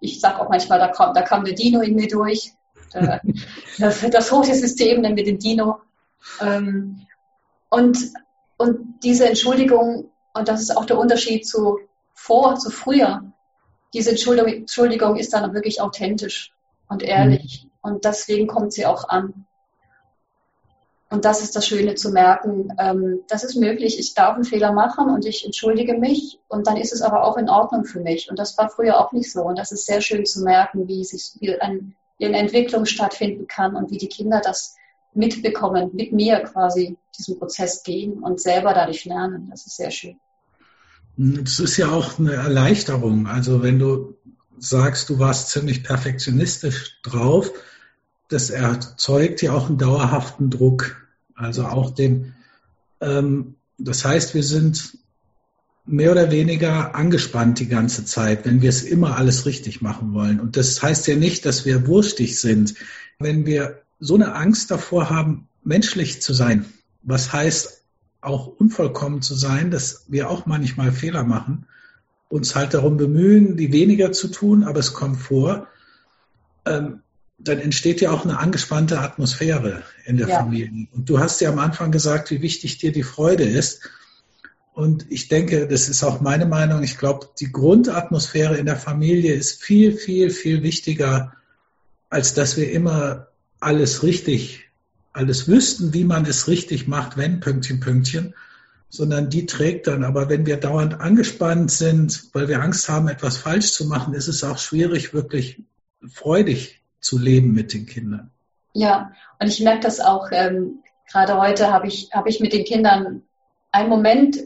ich 0.00 0.20
sag 0.20 0.38
auch 0.38 0.48
manchmal, 0.48 0.78
da 0.78 0.88
kam, 0.88 1.14
da 1.14 1.22
kam 1.22 1.44
der 1.44 1.54
Dino 1.54 1.80
in 1.80 1.94
mir 1.94 2.08
durch, 2.08 2.52
das, 3.78 4.00
das 4.10 4.32
rote 4.32 4.54
System 4.54 5.02
nennen 5.02 5.16
wir 5.16 5.24
den 5.24 5.38
Dino. 5.38 5.80
Ähm, 6.40 7.06
und, 7.68 7.98
und 8.56 9.00
diese 9.02 9.28
Entschuldigung, 9.28 10.10
und 10.34 10.48
das 10.48 10.60
ist 10.60 10.76
auch 10.76 10.84
der 10.84 10.98
Unterschied 10.98 11.46
zu 11.46 11.78
vor, 12.14 12.56
zu 12.56 12.70
früher, 12.70 13.32
diese 13.92 14.10
Entschuldigung, 14.10 14.52
Entschuldigung 14.52 15.16
ist 15.16 15.32
dann 15.32 15.54
wirklich 15.54 15.80
authentisch 15.80 16.52
und 16.88 17.02
ehrlich. 17.02 17.64
Mhm. 17.64 17.70
Und 17.82 18.04
deswegen 18.04 18.46
kommt 18.46 18.72
sie 18.72 18.86
auch 18.86 19.08
an. 19.08 19.45
Und 21.08 21.24
das 21.24 21.40
ist 21.40 21.54
das 21.54 21.66
Schöne 21.66 21.94
zu 21.94 22.10
merken, 22.10 22.72
ähm, 22.78 23.20
das 23.28 23.44
ist 23.44 23.54
möglich, 23.54 23.98
ich 23.98 24.14
darf 24.14 24.34
einen 24.34 24.44
Fehler 24.44 24.72
machen 24.72 25.08
und 25.08 25.24
ich 25.24 25.44
entschuldige 25.44 25.96
mich 25.96 26.40
und 26.48 26.66
dann 26.66 26.76
ist 26.76 26.92
es 26.92 27.00
aber 27.00 27.24
auch 27.24 27.36
in 27.36 27.48
Ordnung 27.48 27.84
für 27.84 28.00
mich. 28.00 28.28
Und 28.28 28.38
das 28.38 28.58
war 28.58 28.68
früher 28.68 28.98
auch 28.98 29.12
nicht 29.12 29.30
so. 29.30 29.42
Und 29.42 29.56
das 29.56 29.70
ist 29.70 29.86
sehr 29.86 30.00
schön 30.00 30.26
zu 30.26 30.42
merken, 30.42 30.88
wie, 30.88 31.04
sich, 31.04 31.32
wie, 31.38 31.54
ein, 31.60 31.94
wie 32.18 32.26
eine 32.26 32.38
Entwicklung 32.38 32.86
stattfinden 32.86 33.46
kann 33.46 33.76
und 33.76 33.90
wie 33.92 33.98
die 33.98 34.08
Kinder 34.08 34.40
das 34.42 34.74
mitbekommen, 35.14 35.90
mit 35.92 36.12
mir 36.12 36.40
quasi 36.40 36.96
diesen 37.16 37.38
Prozess 37.38 37.84
gehen 37.84 38.18
und 38.22 38.40
selber 38.40 38.74
dadurch 38.74 39.04
lernen. 39.04 39.48
Das 39.50 39.64
ist 39.66 39.76
sehr 39.76 39.92
schön. 39.92 40.18
Das 41.16 41.60
ist 41.60 41.76
ja 41.76 41.90
auch 41.90 42.18
eine 42.18 42.34
Erleichterung. 42.34 43.28
Also 43.28 43.62
wenn 43.62 43.78
du 43.78 44.16
sagst, 44.58 45.08
du 45.08 45.18
warst 45.18 45.50
ziemlich 45.50 45.84
perfektionistisch 45.84 47.00
drauf, 47.02 47.52
das 48.28 48.50
erzeugt 48.50 49.42
ja 49.42 49.52
auch 49.52 49.68
einen 49.68 49.78
dauerhaften 49.78 50.50
Druck. 50.50 51.06
Also 51.34 51.64
auch 51.64 51.90
den, 51.90 52.34
ähm, 53.00 53.54
das 53.78 54.04
heißt, 54.04 54.34
wir 54.34 54.42
sind 54.42 54.98
mehr 55.84 56.10
oder 56.10 56.30
weniger 56.30 56.94
angespannt 56.94 57.60
die 57.60 57.68
ganze 57.68 58.04
Zeit, 58.04 58.44
wenn 58.44 58.60
wir 58.60 58.70
es 58.70 58.82
immer 58.82 59.16
alles 59.16 59.46
richtig 59.46 59.80
machen 59.80 60.12
wollen. 60.14 60.40
Und 60.40 60.56
das 60.56 60.82
heißt 60.82 61.06
ja 61.06 61.14
nicht, 61.14 61.46
dass 61.46 61.64
wir 61.64 61.86
wurstig 61.86 62.40
sind. 62.40 62.74
Wenn 63.18 63.46
wir 63.46 63.82
so 64.00 64.14
eine 64.14 64.34
Angst 64.34 64.70
davor 64.70 65.08
haben, 65.10 65.48
menschlich 65.62 66.20
zu 66.20 66.34
sein, 66.34 66.66
was 67.02 67.32
heißt 67.32 67.82
auch 68.20 68.48
unvollkommen 68.48 69.22
zu 69.22 69.34
sein, 69.34 69.70
dass 69.70 70.04
wir 70.08 70.28
auch 70.28 70.46
manchmal 70.46 70.90
Fehler 70.90 71.22
machen, 71.22 71.66
uns 72.28 72.56
halt 72.56 72.74
darum 72.74 72.96
bemühen, 72.96 73.56
die 73.56 73.72
weniger 73.72 74.10
zu 74.10 74.28
tun, 74.28 74.64
aber 74.64 74.80
es 74.80 74.92
kommt 74.92 75.18
vor, 75.18 75.68
ähm, 76.64 77.02
dann 77.38 77.58
entsteht 77.58 78.00
ja 78.00 78.10
auch 78.10 78.24
eine 78.24 78.38
angespannte 78.38 79.00
Atmosphäre 79.00 79.82
in 80.04 80.16
der 80.16 80.28
ja. 80.28 80.38
Familie. 80.38 80.88
Und 80.92 81.08
du 81.08 81.18
hast 81.18 81.40
ja 81.40 81.50
am 81.50 81.58
Anfang 81.58 81.92
gesagt, 81.92 82.30
wie 82.30 82.42
wichtig 82.42 82.78
dir 82.78 82.92
die 82.92 83.02
Freude 83.02 83.44
ist. 83.44 83.90
Und 84.72 85.10
ich 85.10 85.28
denke, 85.28 85.66
das 85.66 85.88
ist 85.88 86.02
auch 86.02 86.20
meine 86.20 86.46
Meinung. 86.46 86.82
Ich 86.82 86.98
glaube, 86.98 87.28
die 87.40 87.52
Grundatmosphäre 87.52 88.56
in 88.56 88.66
der 88.66 88.76
Familie 88.76 89.34
ist 89.34 89.62
viel, 89.62 89.92
viel, 89.92 90.30
viel 90.30 90.62
wichtiger, 90.62 91.32
als 92.10 92.34
dass 92.34 92.56
wir 92.56 92.70
immer 92.70 93.28
alles 93.60 94.02
richtig, 94.02 94.70
alles 95.12 95.48
wüssten, 95.48 95.94
wie 95.94 96.04
man 96.04 96.26
es 96.26 96.48
richtig 96.48 96.88
macht, 96.88 97.16
wenn 97.16 97.40
Pünktchen, 97.40 97.80
Pünktchen, 97.80 98.34
sondern 98.88 99.30
die 99.30 99.46
trägt 99.46 99.86
dann. 99.86 100.04
Aber 100.04 100.28
wenn 100.28 100.46
wir 100.46 100.58
dauernd 100.58 101.00
angespannt 101.00 101.70
sind, 101.70 102.28
weil 102.32 102.48
wir 102.48 102.62
Angst 102.62 102.88
haben, 102.88 103.08
etwas 103.08 103.38
falsch 103.38 103.72
zu 103.72 103.86
machen, 103.86 104.14
ist 104.14 104.28
es 104.28 104.44
auch 104.44 104.58
schwierig, 104.58 105.12
wirklich 105.14 105.62
freudig 106.06 106.82
zu 107.00 107.18
leben 107.18 107.52
mit 107.52 107.72
den 107.72 107.86
Kindern. 107.86 108.30
Ja, 108.72 109.12
und 109.40 109.46
ich 109.48 109.60
merke 109.60 109.80
das 109.80 110.00
auch, 110.00 110.28
ähm, 110.32 110.82
gerade 111.10 111.38
heute 111.40 111.72
habe 111.72 111.86
ich, 111.86 112.10
hab 112.12 112.26
ich 112.26 112.40
mit 112.40 112.52
den 112.52 112.64
Kindern 112.64 113.22
einen 113.72 113.88
Moment, 113.88 114.38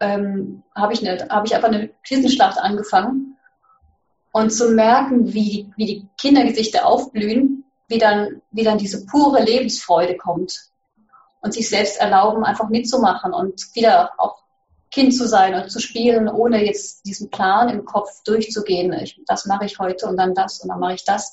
ähm, 0.00 0.62
habe 0.74 0.92
ich, 0.92 1.02
hab 1.02 1.46
ich 1.46 1.54
einfach 1.54 1.68
eine 1.68 1.90
Krisenschlacht 2.04 2.58
angefangen 2.58 3.36
und 4.32 4.50
zu 4.50 4.70
merken, 4.70 5.32
wie, 5.32 5.70
wie 5.76 5.86
die 5.86 6.08
Kindergesichter 6.18 6.86
aufblühen, 6.86 7.64
wie 7.88 7.98
dann, 7.98 8.42
wie 8.50 8.64
dann 8.64 8.78
diese 8.78 9.04
pure 9.06 9.42
Lebensfreude 9.42 10.16
kommt 10.16 10.70
und 11.40 11.52
sich 11.52 11.68
selbst 11.68 12.00
erlauben, 12.00 12.44
einfach 12.44 12.68
mitzumachen 12.68 13.32
und 13.32 13.74
wieder 13.74 14.12
auch 14.18 14.42
Kind 14.90 15.14
zu 15.14 15.28
sein 15.28 15.54
und 15.54 15.70
zu 15.70 15.78
spielen, 15.78 16.28
ohne 16.28 16.64
jetzt 16.64 17.06
diesen 17.06 17.30
Plan 17.30 17.68
im 17.68 17.84
Kopf 17.84 18.22
durchzugehen. 18.24 18.92
Ich, 18.94 19.20
das 19.26 19.46
mache 19.46 19.64
ich 19.64 19.78
heute 19.78 20.06
und 20.06 20.16
dann 20.16 20.34
das 20.34 20.60
und 20.60 20.68
dann 20.68 20.80
mache 20.80 20.94
ich 20.94 21.04
das 21.04 21.32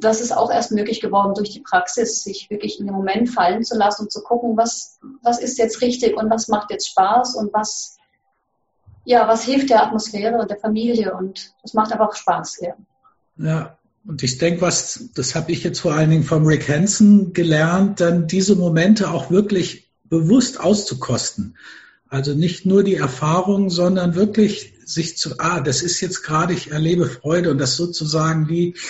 das 0.00 0.20
ist 0.20 0.36
auch 0.36 0.50
erst 0.50 0.72
möglich 0.72 1.00
geworden 1.00 1.34
durch 1.34 1.50
die 1.50 1.60
Praxis, 1.60 2.22
sich 2.22 2.48
wirklich 2.50 2.78
in 2.78 2.86
den 2.86 2.94
Moment 2.94 3.30
fallen 3.30 3.64
zu 3.64 3.76
lassen 3.76 4.02
und 4.02 4.12
zu 4.12 4.22
gucken, 4.22 4.56
was, 4.56 4.98
was 5.22 5.40
ist 5.40 5.58
jetzt 5.58 5.82
richtig 5.82 6.16
und 6.16 6.30
was 6.30 6.48
macht 6.48 6.70
jetzt 6.70 6.88
Spaß 6.88 7.34
und 7.34 7.52
was, 7.52 7.96
ja, 9.04 9.26
was 9.26 9.42
hilft 9.42 9.70
der 9.70 9.82
Atmosphäre 9.82 10.38
und 10.38 10.50
der 10.50 10.58
Familie 10.58 11.14
und 11.14 11.52
das 11.62 11.74
macht 11.74 11.92
einfach 11.92 12.14
Spaß. 12.14 12.60
Ja, 12.60 12.74
ja 13.36 13.78
und 14.06 14.22
ich 14.22 14.38
denke, 14.38 14.62
was, 14.62 15.10
das 15.14 15.34
habe 15.34 15.52
ich 15.52 15.64
jetzt 15.64 15.80
vor 15.80 15.94
allen 15.94 16.10
Dingen 16.10 16.24
vom 16.24 16.46
Rick 16.46 16.68
Hansen 16.68 17.32
gelernt, 17.32 18.00
dann 18.00 18.26
diese 18.26 18.54
Momente 18.54 19.10
auch 19.10 19.30
wirklich 19.30 19.90
bewusst 20.04 20.60
auszukosten. 20.60 21.56
Also 22.08 22.34
nicht 22.34 22.64
nur 22.64 22.82
die 22.82 22.96
Erfahrung, 22.96 23.70
sondern 23.70 24.14
wirklich 24.14 24.74
sich 24.84 25.18
zu, 25.18 25.38
ah, 25.38 25.60
das 25.60 25.82
ist 25.82 26.00
jetzt 26.00 26.22
gerade, 26.22 26.54
ich 26.54 26.70
erlebe 26.70 27.06
Freude 27.06 27.50
und 27.50 27.58
das 27.58 27.76
sozusagen 27.76 28.48
wie 28.48 28.74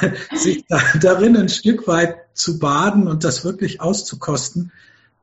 sich 0.34 0.64
da, 0.68 0.80
darin 1.00 1.36
ein 1.36 1.48
Stück 1.48 1.86
weit 1.86 2.16
zu 2.34 2.58
baden 2.58 3.06
und 3.06 3.24
das 3.24 3.44
wirklich 3.44 3.80
auszukosten, 3.80 4.72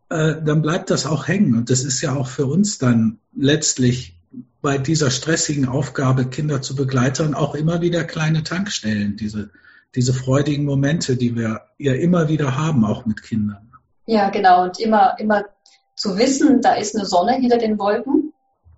äh, 0.09 0.35
dann 0.43 0.61
bleibt 0.61 0.89
das 0.89 1.05
auch 1.05 1.27
hängen. 1.27 1.55
Und 1.55 1.69
das 1.69 1.83
ist 1.83 2.01
ja 2.01 2.13
auch 2.13 2.27
für 2.27 2.45
uns 2.45 2.77
dann 2.77 3.19
letztlich 3.35 4.17
bei 4.61 4.77
dieser 4.77 5.11
stressigen 5.11 5.67
Aufgabe, 5.67 6.25
Kinder 6.25 6.61
zu 6.61 6.75
begleitern, 6.75 7.33
auch 7.33 7.55
immer 7.55 7.81
wieder 7.81 8.03
kleine 8.03 8.43
Tankstellen, 8.43 9.15
diese, 9.15 9.51
diese 9.93 10.13
freudigen 10.13 10.65
Momente, 10.65 11.15
die 11.17 11.35
wir 11.35 11.61
ja 11.77 11.93
immer 11.93 12.29
wieder 12.29 12.57
haben, 12.57 12.83
auch 12.83 13.05
mit 13.05 13.21
Kindern. 13.21 13.71
Ja, 14.05 14.29
genau. 14.29 14.63
Und 14.63 14.79
immer, 14.79 15.15
immer 15.19 15.45
zu 15.95 16.17
wissen, 16.17 16.61
da 16.61 16.75
ist 16.75 16.95
eine 16.95 17.05
Sonne 17.05 17.33
hinter 17.33 17.57
den 17.57 17.79
Wolken, 17.79 18.33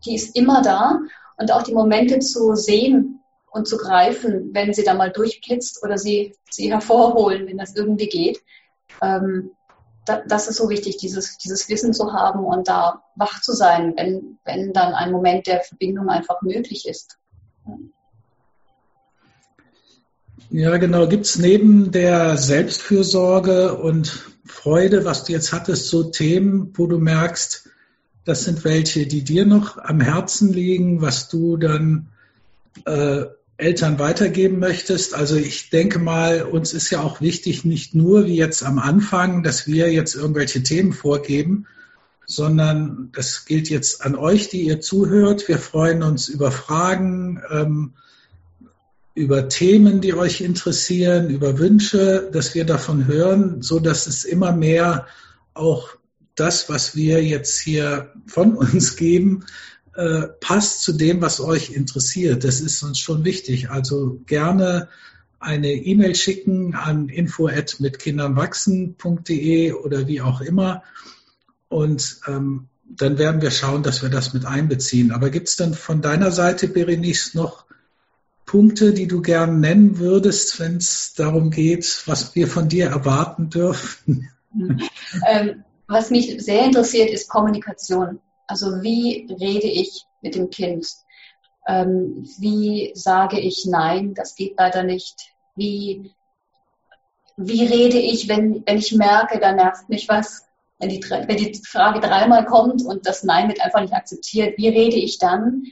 die 0.05 0.15
ist 0.15 0.35
immer 0.35 0.61
da. 0.61 0.99
Und 1.37 1.51
auch 1.51 1.63
die 1.63 1.73
Momente 1.73 2.19
zu 2.19 2.55
sehen 2.55 3.19
und 3.51 3.67
zu 3.67 3.77
greifen, 3.77 4.51
wenn 4.53 4.73
sie 4.73 4.83
da 4.83 4.93
mal 4.93 5.11
durchblitzt 5.11 5.83
oder 5.83 5.97
sie, 5.97 6.35
sie 6.49 6.71
hervorholen, 6.71 7.47
wenn 7.47 7.57
das 7.57 7.75
irgendwie 7.75 8.07
geht. 8.07 8.39
Ähm, 9.01 9.51
da, 10.05 10.21
das 10.27 10.47
ist 10.47 10.57
so 10.57 10.69
wichtig, 10.69 10.97
dieses, 10.97 11.37
dieses 11.37 11.67
Wissen 11.69 11.93
zu 11.93 12.13
haben 12.13 12.45
und 12.45 12.67
da 12.67 13.03
wach 13.15 13.41
zu 13.41 13.53
sein, 13.53 13.93
wenn, 13.97 14.39
wenn 14.45 14.73
dann 14.73 14.93
ein 14.93 15.11
Moment 15.11 15.47
der 15.47 15.61
Verbindung 15.61 16.09
einfach 16.09 16.41
möglich 16.41 16.87
ist. 16.87 17.17
Ja, 20.49 20.77
genau. 20.77 21.07
Gibt 21.07 21.25
es 21.25 21.37
neben 21.37 21.91
der 21.91 22.37
Selbstfürsorge 22.37 23.75
und 23.75 24.36
Freude, 24.47 25.05
was 25.05 25.23
du 25.23 25.33
jetzt 25.33 25.53
hattest, 25.53 25.87
so 25.87 26.03
Themen, 26.03 26.71
wo 26.75 26.87
du 26.87 26.97
merkst, 26.97 27.69
das 28.25 28.43
sind 28.43 28.65
welche, 28.65 29.07
die 29.07 29.23
dir 29.23 29.45
noch 29.45 29.77
am 29.77 30.01
Herzen 30.01 30.51
liegen, 30.51 31.01
was 31.01 31.29
du 31.29 31.57
dann 31.57 32.07
äh, 32.85 33.25
Eltern 33.57 33.99
weitergeben 33.99 34.59
möchtest? 34.59 35.15
Also 35.15 35.35
ich 35.35 35.69
denke 35.69 35.97
mal, 35.99 36.43
uns 36.43 36.73
ist 36.73 36.89
ja 36.91 37.01
auch 37.01 37.21
wichtig, 37.21 37.65
nicht 37.65 37.95
nur 37.95 38.25
wie 38.25 38.35
jetzt 38.35 38.63
am 38.63 38.79
Anfang, 38.79 39.43
dass 39.43 39.65
wir 39.65 39.91
jetzt 39.91 40.15
irgendwelche 40.15 40.61
Themen 40.61 40.93
vorgeben, 40.93 41.65
sondern 42.25 43.09
das 43.13 43.45
gilt 43.45 43.69
jetzt 43.69 44.03
an 44.05 44.15
euch, 44.15 44.49
die 44.49 44.61
ihr 44.63 44.81
zuhört. 44.81 45.47
Wir 45.47 45.57
freuen 45.57 46.03
uns 46.03 46.27
über 46.27 46.51
Fragen. 46.51 47.41
Ähm, 47.49 47.93
über 49.17 49.49
Themen, 49.49 49.99
die 49.99 50.13
euch 50.13 50.39
interessieren, 50.41 51.31
über 51.31 51.57
Wünsche, 51.57 52.29
dass 52.31 52.53
wir 52.53 52.65
davon 52.65 53.07
hören, 53.07 53.63
so 53.63 53.79
dass 53.79 54.05
es 54.05 54.25
immer 54.25 54.51
mehr 54.51 55.07
auch 55.55 55.89
das, 56.35 56.69
was 56.69 56.95
wir 56.95 57.23
jetzt 57.23 57.59
hier 57.59 58.13
von 58.27 58.55
uns 58.55 58.95
geben, 58.95 59.43
äh, 59.95 60.27
passt 60.39 60.83
zu 60.83 60.93
dem, 60.93 61.19
was 61.19 61.41
euch 61.41 61.71
interessiert. 61.71 62.43
Das 62.43 62.61
ist 62.61 62.83
uns 62.83 62.99
schon 62.99 63.25
wichtig. 63.25 63.71
Also 63.71 64.21
gerne 64.27 64.87
eine 65.39 65.73
E-Mail 65.73 66.13
schicken 66.13 66.75
an 66.75 67.09
info@mitkindernwachsen.de 67.09 69.73
oder 69.73 70.07
wie 70.07 70.21
auch 70.21 70.41
immer. 70.41 70.83
Und 71.69 72.19
ähm, 72.27 72.67
dann 72.85 73.17
werden 73.17 73.41
wir 73.41 73.49
schauen, 73.49 73.81
dass 73.81 74.03
wir 74.03 74.09
das 74.09 74.35
mit 74.35 74.45
einbeziehen. 74.45 75.11
Aber 75.11 75.31
gibt 75.31 75.47
es 75.47 75.55
dann 75.55 75.73
von 75.73 76.03
deiner 76.03 76.31
Seite, 76.31 76.67
Berenice, 76.67 77.33
noch 77.33 77.65
Punkte, 78.47 78.93
die 78.93 79.07
du 79.07 79.21
gern 79.21 79.59
nennen 79.59 79.99
würdest, 79.99 80.59
wenn 80.59 80.77
es 80.77 81.13
darum 81.13 81.51
geht, 81.51 82.03
was 82.07 82.33
wir 82.33 82.47
von 82.47 82.69
dir 82.69 82.87
erwarten 82.87 83.49
dürfen? 83.49 84.29
ähm, 85.27 85.63
was 85.87 86.09
mich 86.09 86.43
sehr 86.43 86.63
interessiert, 86.65 87.11
ist 87.11 87.29
Kommunikation. 87.29 88.19
Also 88.47 88.81
wie 88.81 89.27
rede 89.39 89.67
ich 89.67 90.05
mit 90.21 90.35
dem 90.35 90.49
Kind? 90.49 90.87
Ähm, 91.67 92.25
wie 92.39 92.91
sage 92.95 93.37
ich 93.39 93.65
Nein, 93.65 94.13
das 94.13 94.35
geht 94.35 94.55
leider 94.57 94.83
nicht? 94.83 95.33
Wie, 95.55 96.13
wie 97.35 97.65
rede 97.65 97.99
ich, 97.99 98.29
wenn, 98.29 98.63
wenn 98.65 98.77
ich 98.77 98.93
merke, 98.93 99.39
da 99.39 99.51
nervt 99.51 99.89
mich 99.89 100.07
was? 100.07 100.45
Wenn 100.79 100.89
die, 100.89 101.01
wenn 101.01 101.37
die 101.37 101.59
Frage 101.67 101.99
dreimal 101.99 102.45
kommt 102.45 102.81
und 102.85 103.05
das 103.05 103.23
Nein 103.23 103.49
wird 103.49 103.59
einfach 103.59 103.81
nicht 103.81 103.93
akzeptiert, 103.93 104.57
wie 104.57 104.69
rede 104.69 104.95
ich 104.95 105.17
dann? 105.17 105.63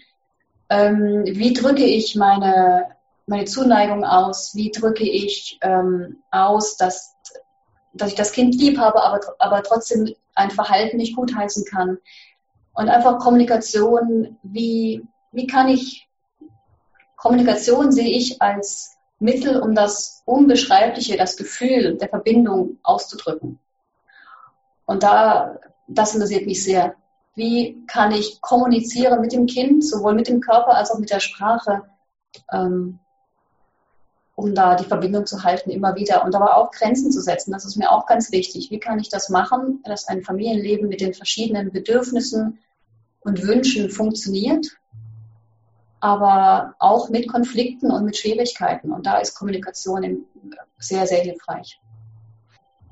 Ähm, 0.69 1.23
wie 1.25 1.53
drücke 1.53 1.83
ich 1.83 2.15
meine, 2.15 2.95
meine 3.27 3.45
Zuneigung 3.45 4.03
aus? 4.03 4.55
Wie 4.55 4.71
drücke 4.71 5.03
ich 5.03 5.59
ähm, 5.61 6.23
aus, 6.31 6.77
dass, 6.77 7.15
dass 7.93 8.09
ich 8.09 8.15
das 8.15 8.31
Kind 8.31 8.55
lieb 8.55 8.77
habe, 8.77 9.03
aber, 9.03 9.19
aber 9.39 9.63
trotzdem 9.63 10.13
ein 10.33 10.51
Verhalten 10.51 10.97
nicht 10.97 11.15
gutheißen 11.15 11.65
kann? 11.65 11.97
Und 12.73 12.89
einfach 12.89 13.19
Kommunikation, 13.19 14.37
wie, 14.43 15.07
wie 15.31 15.47
kann 15.47 15.69
ich, 15.69 16.09
Kommunikation 17.15 17.91
sehe 17.91 18.09
ich 18.09 18.41
als 18.41 18.97
Mittel, 19.19 19.61
um 19.61 19.75
das 19.75 20.23
Unbeschreibliche, 20.25 21.15
das 21.15 21.37
Gefühl 21.37 21.97
der 21.97 22.09
Verbindung 22.09 22.79
auszudrücken. 22.83 23.59
Und 24.85 25.03
da, 25.03 25.57
das 25.87 26.13
interessiert 26.13 26.45
mich 26.45 26.63
sehr. 26.63 26.95
Wie 27.35 27.85
kann 27.87 28.11
ich 28.11 28.41
kommunizieren 28.41 29.21
mit 29.21 29.33
dem 29.33 29.45
Kind, 29.45 29.85
sowohl 29.85 30.15
mit 30.15 30.27
dem 30.27 30.39
Körper 30.39 30.75
als 30.75 30.91
auch 30.91 30.99
mit 30.99 31.11
der 31.11 31.19
Sprache, 31.19 31.83
ähm, 32.51 32.99
um 34.35 34.53
da 34.53 34.75
die 34.75 34.85
Verbindung 34.85 35.25
zu 35.25 35.43
halten 35.43 35.69
immer 35.69 35.95
wieder 35.95 36.23
und 36.25 36.35
aber 36.35 36.57
auch 36.57 36.71
Grenzen 36.71 37.11
zu 37.11 37.21
setzen. 37.21 37.51
Das 37.51 37.65
ist 37.65 37.77
mir 37.77 37.91
auch 37.91 38.05
ganz 38.05 38.31
wichtig. 38.31 38.69
Wie 38.69 38.79
kann 38.79 38.99
ich 38.99 39.09
das 39.09 39.29
machen, 39.29 39.81
dass 39.85 40.07
ein 40.07 40.23
Familienleben 40.23 40.89
mit 40.89 41.01
den 41.01 41.13
verschiedenen 41.13 41.71
Bedürfnissen 41.71 42.59
und 43.21 43.43
Wünschen 43.43 43.89
funktioniert, 43.89 44.67
aber 45.99 46.75
auch 46.79 47.09
mit 47.09 47.27
Konflikten 47.29 47.91
und 47.91 48.05
mit 48.05 48.17
Schwierigkeiten. 48.17 48.91
Und 48.91 49.05
da 49.05 49.17
ist 49.17 49.35
Kommunikation 49.35 50.25
sehr, 50.77 51.07
sehr 51.07 51.21
hilfreich. 51.21 51.79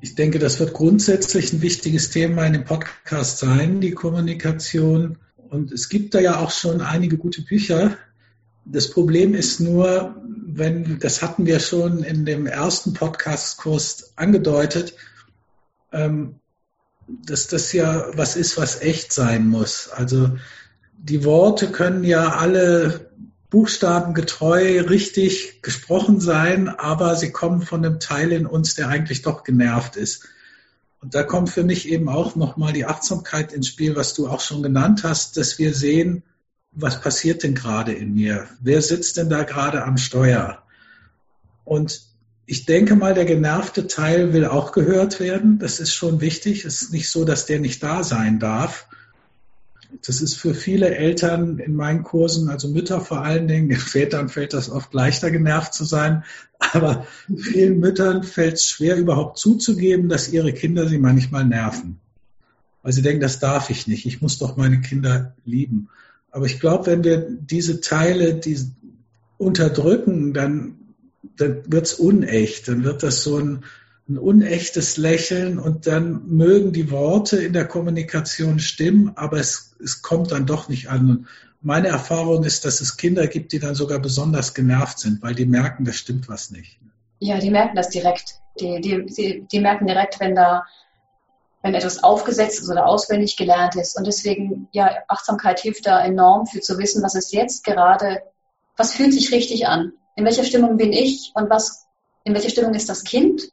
Ich 0.03 0.15
denke, 0.15 0.38
das 0.38 0.60
wird 0.60 0.74
grundsätzlich 0.74 1.53
ein 1.53 1.62
wichtiges 1.62 2.10
Thema 2.10 2.45
in 2.45 2.51
dem 2.51 2.65
Podcast 2.65 3.38
sein, 3.38 3.79
die 3.79 3.91
Kommunikation. 3.91 5.17
Und 5.38 5.72
es 5.72 5.88
gibt 5.88 6.13
da 6.13 6.19
ja 6.19 6.39
auch 6.39 6.51
schon 6.51 6.81
einige 6.81 7.17
gute 7.17 7.41
Bücher. 7.41 7.95
Das 8.65 8.89
Problem 8.89 9.33
ist 9.33 9.62
nur, 9.62 10.22
wenn, 10.45 11.00
das 11.00 11.22
hatten 11.22 11.45
wir 11.45 11.62
schon 11.62 12.03
in 12.03 12.25
dem 12.25 12.48
ersten 12.48 12.93
Podcast-Kurs 12.93 14.12
angedeutet, 14.17 14.93
ähm, 15.93 16.41
dass 17.07 17.48
das 17.48 17.72
ja 17.72 18.07
was 18.13 18.36
ist, 18.36 18.57
was 18.57 18.81
echt 18.81 19.13
sein 19.13 19.48
muss. 19.48 19.88
Also 19.88 20.31
die 20.98 21.24
Worte 21.24 21.72
können 21.72 22.03
ja 22.03 22.36
alle 22.36 23.12
buchstabengetreu 23.53 24.81
richtig 24.81 25.62
gesprochen 25.62 26.19
sein, 26.19 26.69
aber 26.69 27.15
sie 27.15 27.31
kommen 27.31 27.62
von 27.62 27.86
einem 27.86 28.00
Teil 28.00 28.31
in 28.31 28.48
uns, 28.48 28.74
der 28.74 28.88
eigentlich 28.88 29.22
doch 29.22 29.43
genervt 29.43 29.95
ist. 29.95 30.27
Und 31.01 31.13
da 31.13 31.22
kommt 31.22 31.51
für 31.51 31.63
mich 31.63 31.88
eben 31.88 32.10
auch 32.10 32.36
nochmal 32.36 32.74
die 32.74 32.88
Achtsamkeit 32.88 33.53
ins 33.53 33.67
Spiel, 33.67 33.95
was 33.95 34.15
du 34.15 34.27
auch 34.27 34.41
schon 34.41 34.63
genannt 34.63 35.03
hast, 35.03 35.38
dass 35.38 35.60
wir 35.60 35.75
sehen, 35.75 36.24
was 36.72 37.00
passiert 37.00 37.43
denn 37.43 37.53
gerade 37.53 37.93
in 37.93 38.15
mir? 38.15 38.48
Wer 38.60 38.81
sitzt 38.81 39.17
denn 39.17 39.29
da 39.29 39.43
gerade 39.43 39.83
am 39.83 39.98
Steuer? 39.98 40.63
Und 41.63 42.01
ich 42.48 42.65
denke 42.65 42.95
mal, 42.95 43.13
der 43.13 43.25
genervte 43.25 43.86
Teil 43.86 44.33
will 44.33 44.48
auch 44.48 44.72
gehört 44.72 45.19
werden. 45.19 45.60
Das 45.60 45.79
ist 45.79 45.93
schon 45.93 46.22
wichtig. 46.22 46.65
Es 46.65 46.81
ist 46.81 46.91
nicht 46.91 47.07
so, 47.07 47.24
dass 47.24 47.45
der 47.45 47.60
nicht 47.60 47.83
da 47.83 48.03
sein 48.03 48.39
darf 48.39 48.88
das 50.06 50.22
ist 50.22 50.36
für 50.36 50.54
viele 50.54 50.96
Eltern 50.96 51.60
in 51.60 51.76
meinen 51.76 52.04
Kursen, 52.04 52.50
also 52.50 52.68
Mütter 52.68 53.02
vor 53.02 53.22
allen 53.22 53.48
Dingen, 53.48 53.70
den 53.70 53.78
Vätern 53.78 54.30
fällt 54.30 54.54
das 54.54 54.70
oft 54.70 54.94
leichter 54.94 55.32
genervt 55.32 55.74
zu 55.74 55.86
sein, 55.86 56.24
aber 56.60 57.06
vielen 57.36 57.79
Müttern 57.79 58.24
fällt 58.24 58.56
es 58.56 58.66
schwer 58.66 58.98
überhaupt 58.98 59.38
zuzugeben, 59.38 60.10
dass 60.10 60.32
ihre 60.32 60.53
Kinder 60.53 60.88
sie 60.88 60.98
manchmal 60.98 61.46
nerven. 61.46 62.00
Weil 62.82 62.94
sie 62.94 63.01
denken, 63.01 63.22
das 63.22 63.40
darf 63.40 63.70
ich 63.70 63.88
nicht, 63.88 64.06
ich 64.06 64.22
muss 64.22 64.38
doch 64.40 64.58
meine 64.58 64.82
Kinder 64.82 65.36
lieben. 65.46 65.90
Aber 66.32 66.46
ich 66.46 66.60
glaube, 66.60 66.88
wenn 66.88 67.03
wir 67.03 67.27
diese 67.29 67.79
Teile 67.79 68.34
die 68.34 68.58
unterdrücken, 69.38 70.34
dann, 70.34 70.75
dann 71.38 71.64
wird 71.68 71.86
es 71.86 71.94
unecht, 71.94 72.68
dann 72.68 72.84
wird 72.84 73.03
das 73.03 73.24
so 73.24 73.38
ein 73.38 73.64
ein 74.09 74.18
unechtes 74.18 74.98
Lächeln 74.98 75.59
und 75.59 75.87
dann 75.87 76.27
mögen 76.27 76.74
die 76.74 76.92
Worte 76.92 77.37
in 77.37 77.53
der 77.53 77.68
Kommunikation 77.68 78.59
stimmen, 78.59 79.13
aber 79.16 79.37
es, 79.37 79.75
es 79.81 80.01
kommt 80.01 80.31
dann 80.31 80.46
doch 80.46 80.68
nicht 80.68 80.89
an. 80.89 81.27
Meine 81.61 81.87
Erfahrung 81.87 82.44
ist, 82.44 82.66
dass 82.66 82.81
es 82.81 82.98
Kinder 82.98 83.27
gibt, 83.27 83.53
die 83.53 83.59
dann 83.59 83.75
sogar 83.75 84.00
besonders 84.00 84.53
genervt 84.53 85.00
sind, 85.00 85.22
weil 85.22 85.35
die 85.35 85.46
merken, 85.46 85.85
da 85.85 85.94
stimmt 85.94 86.27
was 86.27 86.51
nicht. 86.51 86.79
Ja, 87.20 87.39
die 87.39 87.50
merken 87.50 87.77
das 87.77 87.89
direkt. 87.89 88.42
Die, 88.59 88.81
die, 88.81 89.05
die, 89.05 89.48
die 89.50 89.59
merken 89.61 89.87
direkt, 89.87 90.20
wenn 90.20 90.35
da 90.35 90.66
wenn 91.63 91.74
etwas 91.74 92.03
aufgesetzt 92.03 92.59
ist 92.59 92.70
oder 92.70 92.85
auswendig 92.85 93.37
gelernt 93.37 93.75
ist. 93.75 93.98
Und 93.98 94.05
deswegen, 94.05 94.68
ja, 94.74 94.98
Achtsamkeit 95.07 95.61
hilft 95.61 95.87
da 95.87 96.03
enorm 96.03 96.46
für 96.46 96.59
zu 96.59 96.77
wissen, 96.77 97.01
was 97.01 97.16
ist 97.16 97.31
jetzt 97.31 97.63
gerade, 97.63 98.22
was 98.75 98.94
fühlt 98.94 99.13
sich 99.13 99.31
richtig 99.31 99.66
an? 99.66 99.94
In 100.18 100.25
welcher 100.25 100.44
Stimmung 100.44 100.75
bin 100.75 100.92
ich 100.92 101.31
und 101.35 101.50
was, 101.50 101.87
in 102.25 102.33
welcher 102.33 102.50
Stimmung 102.50 102.74
ist 102.74 102.89
das 102.89 103.05
Kind? 103.05 103.52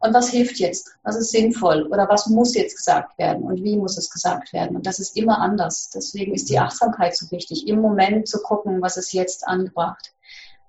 Und 0.00 0.12
was 0.12 0.28
hilft 0.28 0.58
jetzt, 0.58 0.94
was 1.02 1.16
ist 1.16 1.30
sinnvoll 1.30 1.86
oder 1.90 2.08
was 2.08 2.26
muss 2.26 2.54
jetzt 2.54 2.76
gesagt 2.76 3.18
werden 3.18 3.44
und 3.44 3.62
wie 3.64 3.76
muss 3.76 3.96
es 3.96 4.10
gesagt 4.10 4.52
werden. 4.52 4.76
Und 4.76 4.86
das 4.86 4.98
ist 4.98 5.16
immer 5.16 5.40
anders. 5.40 5.90
Deswegen 5.94 6.34
ist 6.34 6.50
die 6.50 6.58
Achtsamkeit 6.58 7.16
so 7.16 7.30
wichtig, 7.30 7.66
im 7.66 7.80
Moment 7.80 8.28
zu 8.28 8.40
gucken, 8.42 8.82
was 8.82 8.96
ist 8.96 9.12
jetzt 9.12 9.46
angebracht. 9.48 10.12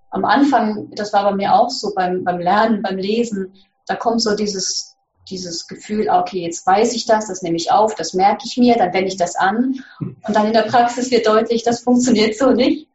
Am 0.09 0.23
Anfang, 0.23 0.91
das 0.95 1.11
war 1.11 1.23
bei 1.25 1.35
mir 1.35 1.53
auch 1.53 1.69
so 1.69 1.93
beim, 1.93 2.23
beim 2.23 2.39
Lernen, 2.39 2.81
beim 2.81 2.97
Lesen, 2.97 3.53
da 3.85 3.95
kommt 3.95 4.21
so 4.21 4.33
dieses, 4.33 4.95
dieses 5.29 5.67
Gefühl, 5.67 6.09
okay, 6.09 6.41
jetzt 6.43 6.65
weiß 6.65 6.93
ich 6.93 7.05
das, 7.05 7.27
das 7.27 7.41
nehme 7.41 7.57
ich 7.57 7.71
auf, 7.71 7.95
das 7.95 8.13
merke 8.13 8.43
ich 8.45 8.55
mir, 8.57 8.75
dann 8.75 8.93
wende 8.93 9.09
ich 9.09 9.17
das 9.17 9.35
an. 9.35 9.83
Und 9.99 10.35
dann 10.35 10.47
in 10.47 10.53
der 10.53 10.63
Praxis 10.63 11.11
wird 11.11 11.27
deutlich, 11.27 11.63
das 11.63 11.81
funktioniert 11.81 12.37
so 12.37 12.51
nicht. 12.51 12.87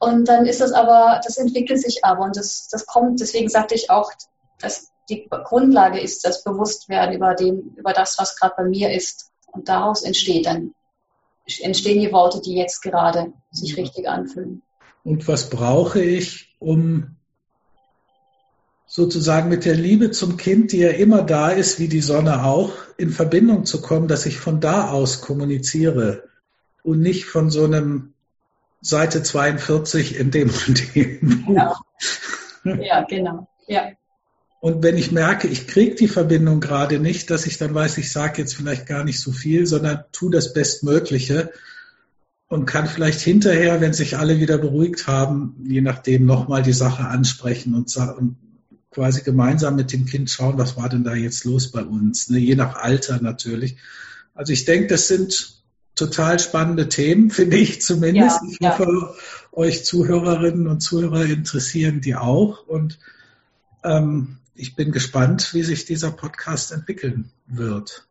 Und 0.00 0.28
dann 0.28 0.46
ist 0.46 0.60
das 0.60 0.72
aber, 0.72 1.20
das 1.24 1.38
entwickelt 1.38 1.80
sich 1.80 2.04
aber 2.04 2.24
und 2.24 2.36
das, 2.36 2.68
das 2.68 2.86
kommt, 2.86 3.20
deswegen 3.20 3.48
sagte 3.48 3.74
ich 3.74 3.90
auch, 3.90 4.12
dass 4.60 4.90
die 5.08 5.28
Grundlage 5.28 6.00
ist 6.00 6.24
das 6.24 6.44
Bewusstwerden 6.44 7.16
über, 7.16 7.34
dem, 7.34 7.74
über 7.76 7.92
das, 7.92 8.18
was 8.18 8.36
gerade 8.36 8.54
bei 8.56 8.64
mir 8.64 8.92
ist. 8.92 9.30
Und 9.46 9.68
daraus 9.68 10.02
entsteht 10.02 10.46
dann, 10.46 10.74
entstehen 11.60 12.00
die 12.00 12.12
Worte, 12.12 12.40
die 12.40 12.54
jetzt 12.54 12.80
gerade 12.82 13.32
sich 13.50 13.76
ja. 13.76 13.82
richtig 13.82 14.08
anfühlen. 14.08 14.62
Und 15.04 15.28
was 15.28 15.50
brauche 15.50 16.02
ich, 16.02 16.56
um 16.58 17.16
sozusagen 18.86 19.48
mit 19.48 19.64
der 19.64 19.74
Liebe 19.74 20.10
zum 20.10 20.36
Kind, 20.36 20.72
die 20.72 20.78
ja 20.78 20.90
immer 20.90 21.22
da 21.22 21.50
ist, 21.50 21.78
wie 21.78 21.88
die 21.88 22.00
Sonne 22.00 22.44
auch, 22.44 22.72
in 22.96 23.10
Verbindung 23.10 23.64
zu 23.64 23.82
kommen, 23.82 24.08
dass 24.08 24.24
ich 24.24 24.38
von 24.38 24.60
da 24.60 24.90
aus 24.90 25.20
kommuniziere 25.20 26.24
und 26.82 27.00
nicht 27.00 27.24
von 27.24 27.50
so 27.50 27.64
einem 27.64 28.14
Seite 28.80 29.22
42 29.22 30.18
in 30.18 30.30
dem 30.30 30.50
und 30.68 30.94
dem. 30.94 31.44
Genau. 31.46 31.74
Ja, 32.64 33.02
genau. 33.02 33.48
Ja. 33.66 33.92
Und 34.64 34.82
wenn 34.82 34.96
ich 34.96 35.12
merke, 35.12 35.46
ich 35.46 35.66
kriege 35.66 35.94
die 35.94 36.08
Verbindung 36.08 36.58
gerade 36.58 36.98
nicht, 36.98 37.28
dass 37.28 37.44
ich 37.44 37.58
dann 37.58 37.74
weiß, 37.74 37.98
ich 37.98 38.10
sage 38.10 38.40
jetzt 38.40 38.56
vielleicht 38.56 38.86
gar 38.86 39.04
nicht 39.04 39.20
so 39.20 39.30
viel, 39.30 39.66
sondern 39.66 40.04
tu 40.10 40.30
das 40.30 40.54
Bestmögliche 40.54 41.52
und 42.48 42.64
kann 42.64 42.86
vielleicht 42.86 43.20
hinterher, 43.20 43.82
wenn 43.82 43.92
sich 43.92 44.16
alle 44.16 44.40
wieder 44.40 44.56
beruhigt 44.56 45.06
haben, 45.06 45.54
je 45.68 45.82
nachdem 45.82 46.24
nochmal 46.24 46.62
die 46.62 46.72
Sache 46.72 47.04
ansprechen 47.04 47.74
und, 47.74 47.94
und, 47.94 48.36
quasi 48.90 49.20
gemeinsam 49.22 49.76
mit 49.76 49.92
dem 49.92 50.06
Kind 50.06 50.30
schauen, 50.30 50.56
was 50.56 50.78
war 50.78 50.88
denn 50.88 51.04
da 51.04 51.14
jetzt 51.14 51.44
los 51.44 51.70
bei 51.70 51.82
uns, 51.82 52.30
ne? 52.30 52.38
je 52.38 52.54
nach 52.54 52.76
Alter 52.76 53.20
natürlich. 53.20 53.76
Also 54.32 54.54
ich 54.54 54.64
denke, 54.64 54.86
das 54.86 55.08
sind 55.08 55.62
total 55.94 56.38
spannende 56.38 56.88
Themen, 56.88 57.28
finde 57.28 57.58
ich 57.58 57.82
zumindest. 57.82 58.40
Ja, 58.40 58.48
ich 58.50 58.58
ja. 58.60 58.78
hoffe, 58.78 59.14
euch 59.52 59.84
Zuhörerinnen 59.84 60.68
und 60.68 60.80
Zuhörer 60.80 61.26
interessieren 61.26 62.00
die 62.00 62.14
auch. 62.14 62.66
Und 62.66 62.98
ähm, 63.84 64.38
ich 64.54 64.76
bin 64.76 64.92
gespannt, 64.92 65.52
wie 65.52 65.62
sich 65.62 65.84
dieser 65.84 66.10
Podcast 66.10 66.72
entwickeln 66.72 67.30
wird. 67.46 68.06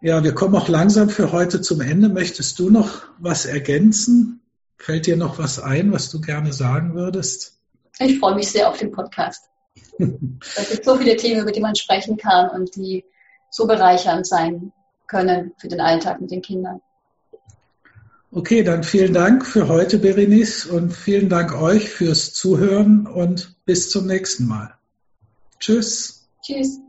Ja, 0.00 0.22
wir 0.22 0.34
kommen 0.34 0.54
auch 0.54 0.68
langsam 0.68 1.08
für 1.08 1.32
heute 1.32 1.60
zum 1.60 1.80
Ende. 1.80 2.08
Möchtest 2.08 2.58
du 2.58 2.70
noch 2.70 3.04
was 3.18 3.46
ergänzen? 3.46 4.40
Fällt 4.76 5.06
dir 5.06 5.16
noch 5.16 5.38
was 5.38 5.58
ein, 5.58 5.92
was 5.92 6.10
du 6.10 6.20
gerne 6.20 6.52
sagen 6.52 6.94
würdest? 6.94 7.58
Ich 7.98 8.18
freue 8.18 8.34
mich 8.34 8.50
sehr 8.50 8.68
auf 8.68 8.78
den 8.78 8.92
Podcast. 8.92 9.48
es 9.98 10.70
gibt 10.70 10.84
so 10.84 10.96
viele 10.96 11.16
Themen, 11.16 11.40
über 11.40 11.52
die 11.52 11.60
man 11.60 11.74
sprechen 11.74 12.18
kann 12.18 12.50
und 12.50 12.76
die 12.76 13.04
so 13.50 13.66
bereichernd 13.66 14.26
sein 14.26 14.72
können 15.06 15.52
für 15.56 15.68
den 15.68 15.80
Alltag 15.80 16.20
mit 16.20 16.30
den 16.30 16.42
Kindern. 16.42 16.80
Okay, 18.30 18.62
dann 18.62 18.82
vielen 18.82 19.14
Dank 19.14 19.46
für 19.46 19.68
heute, 19.68 19.98
Berenice, 19.98 20.66
und 20.66 20.92
vielen 20.92 21.30
Dank 21.30 21.58
euch 21.58 21.88
fürs 21.88 22.34
Zuhören 22.34 23.06
und 23.06 23.56
bis 23.64 23.88
zum 23.88 24.06
nächsten 24.06 24.46
Mal. 24.46 24.75
Tschüss. 25.58 26.28
Tschüss. 26.42 26.80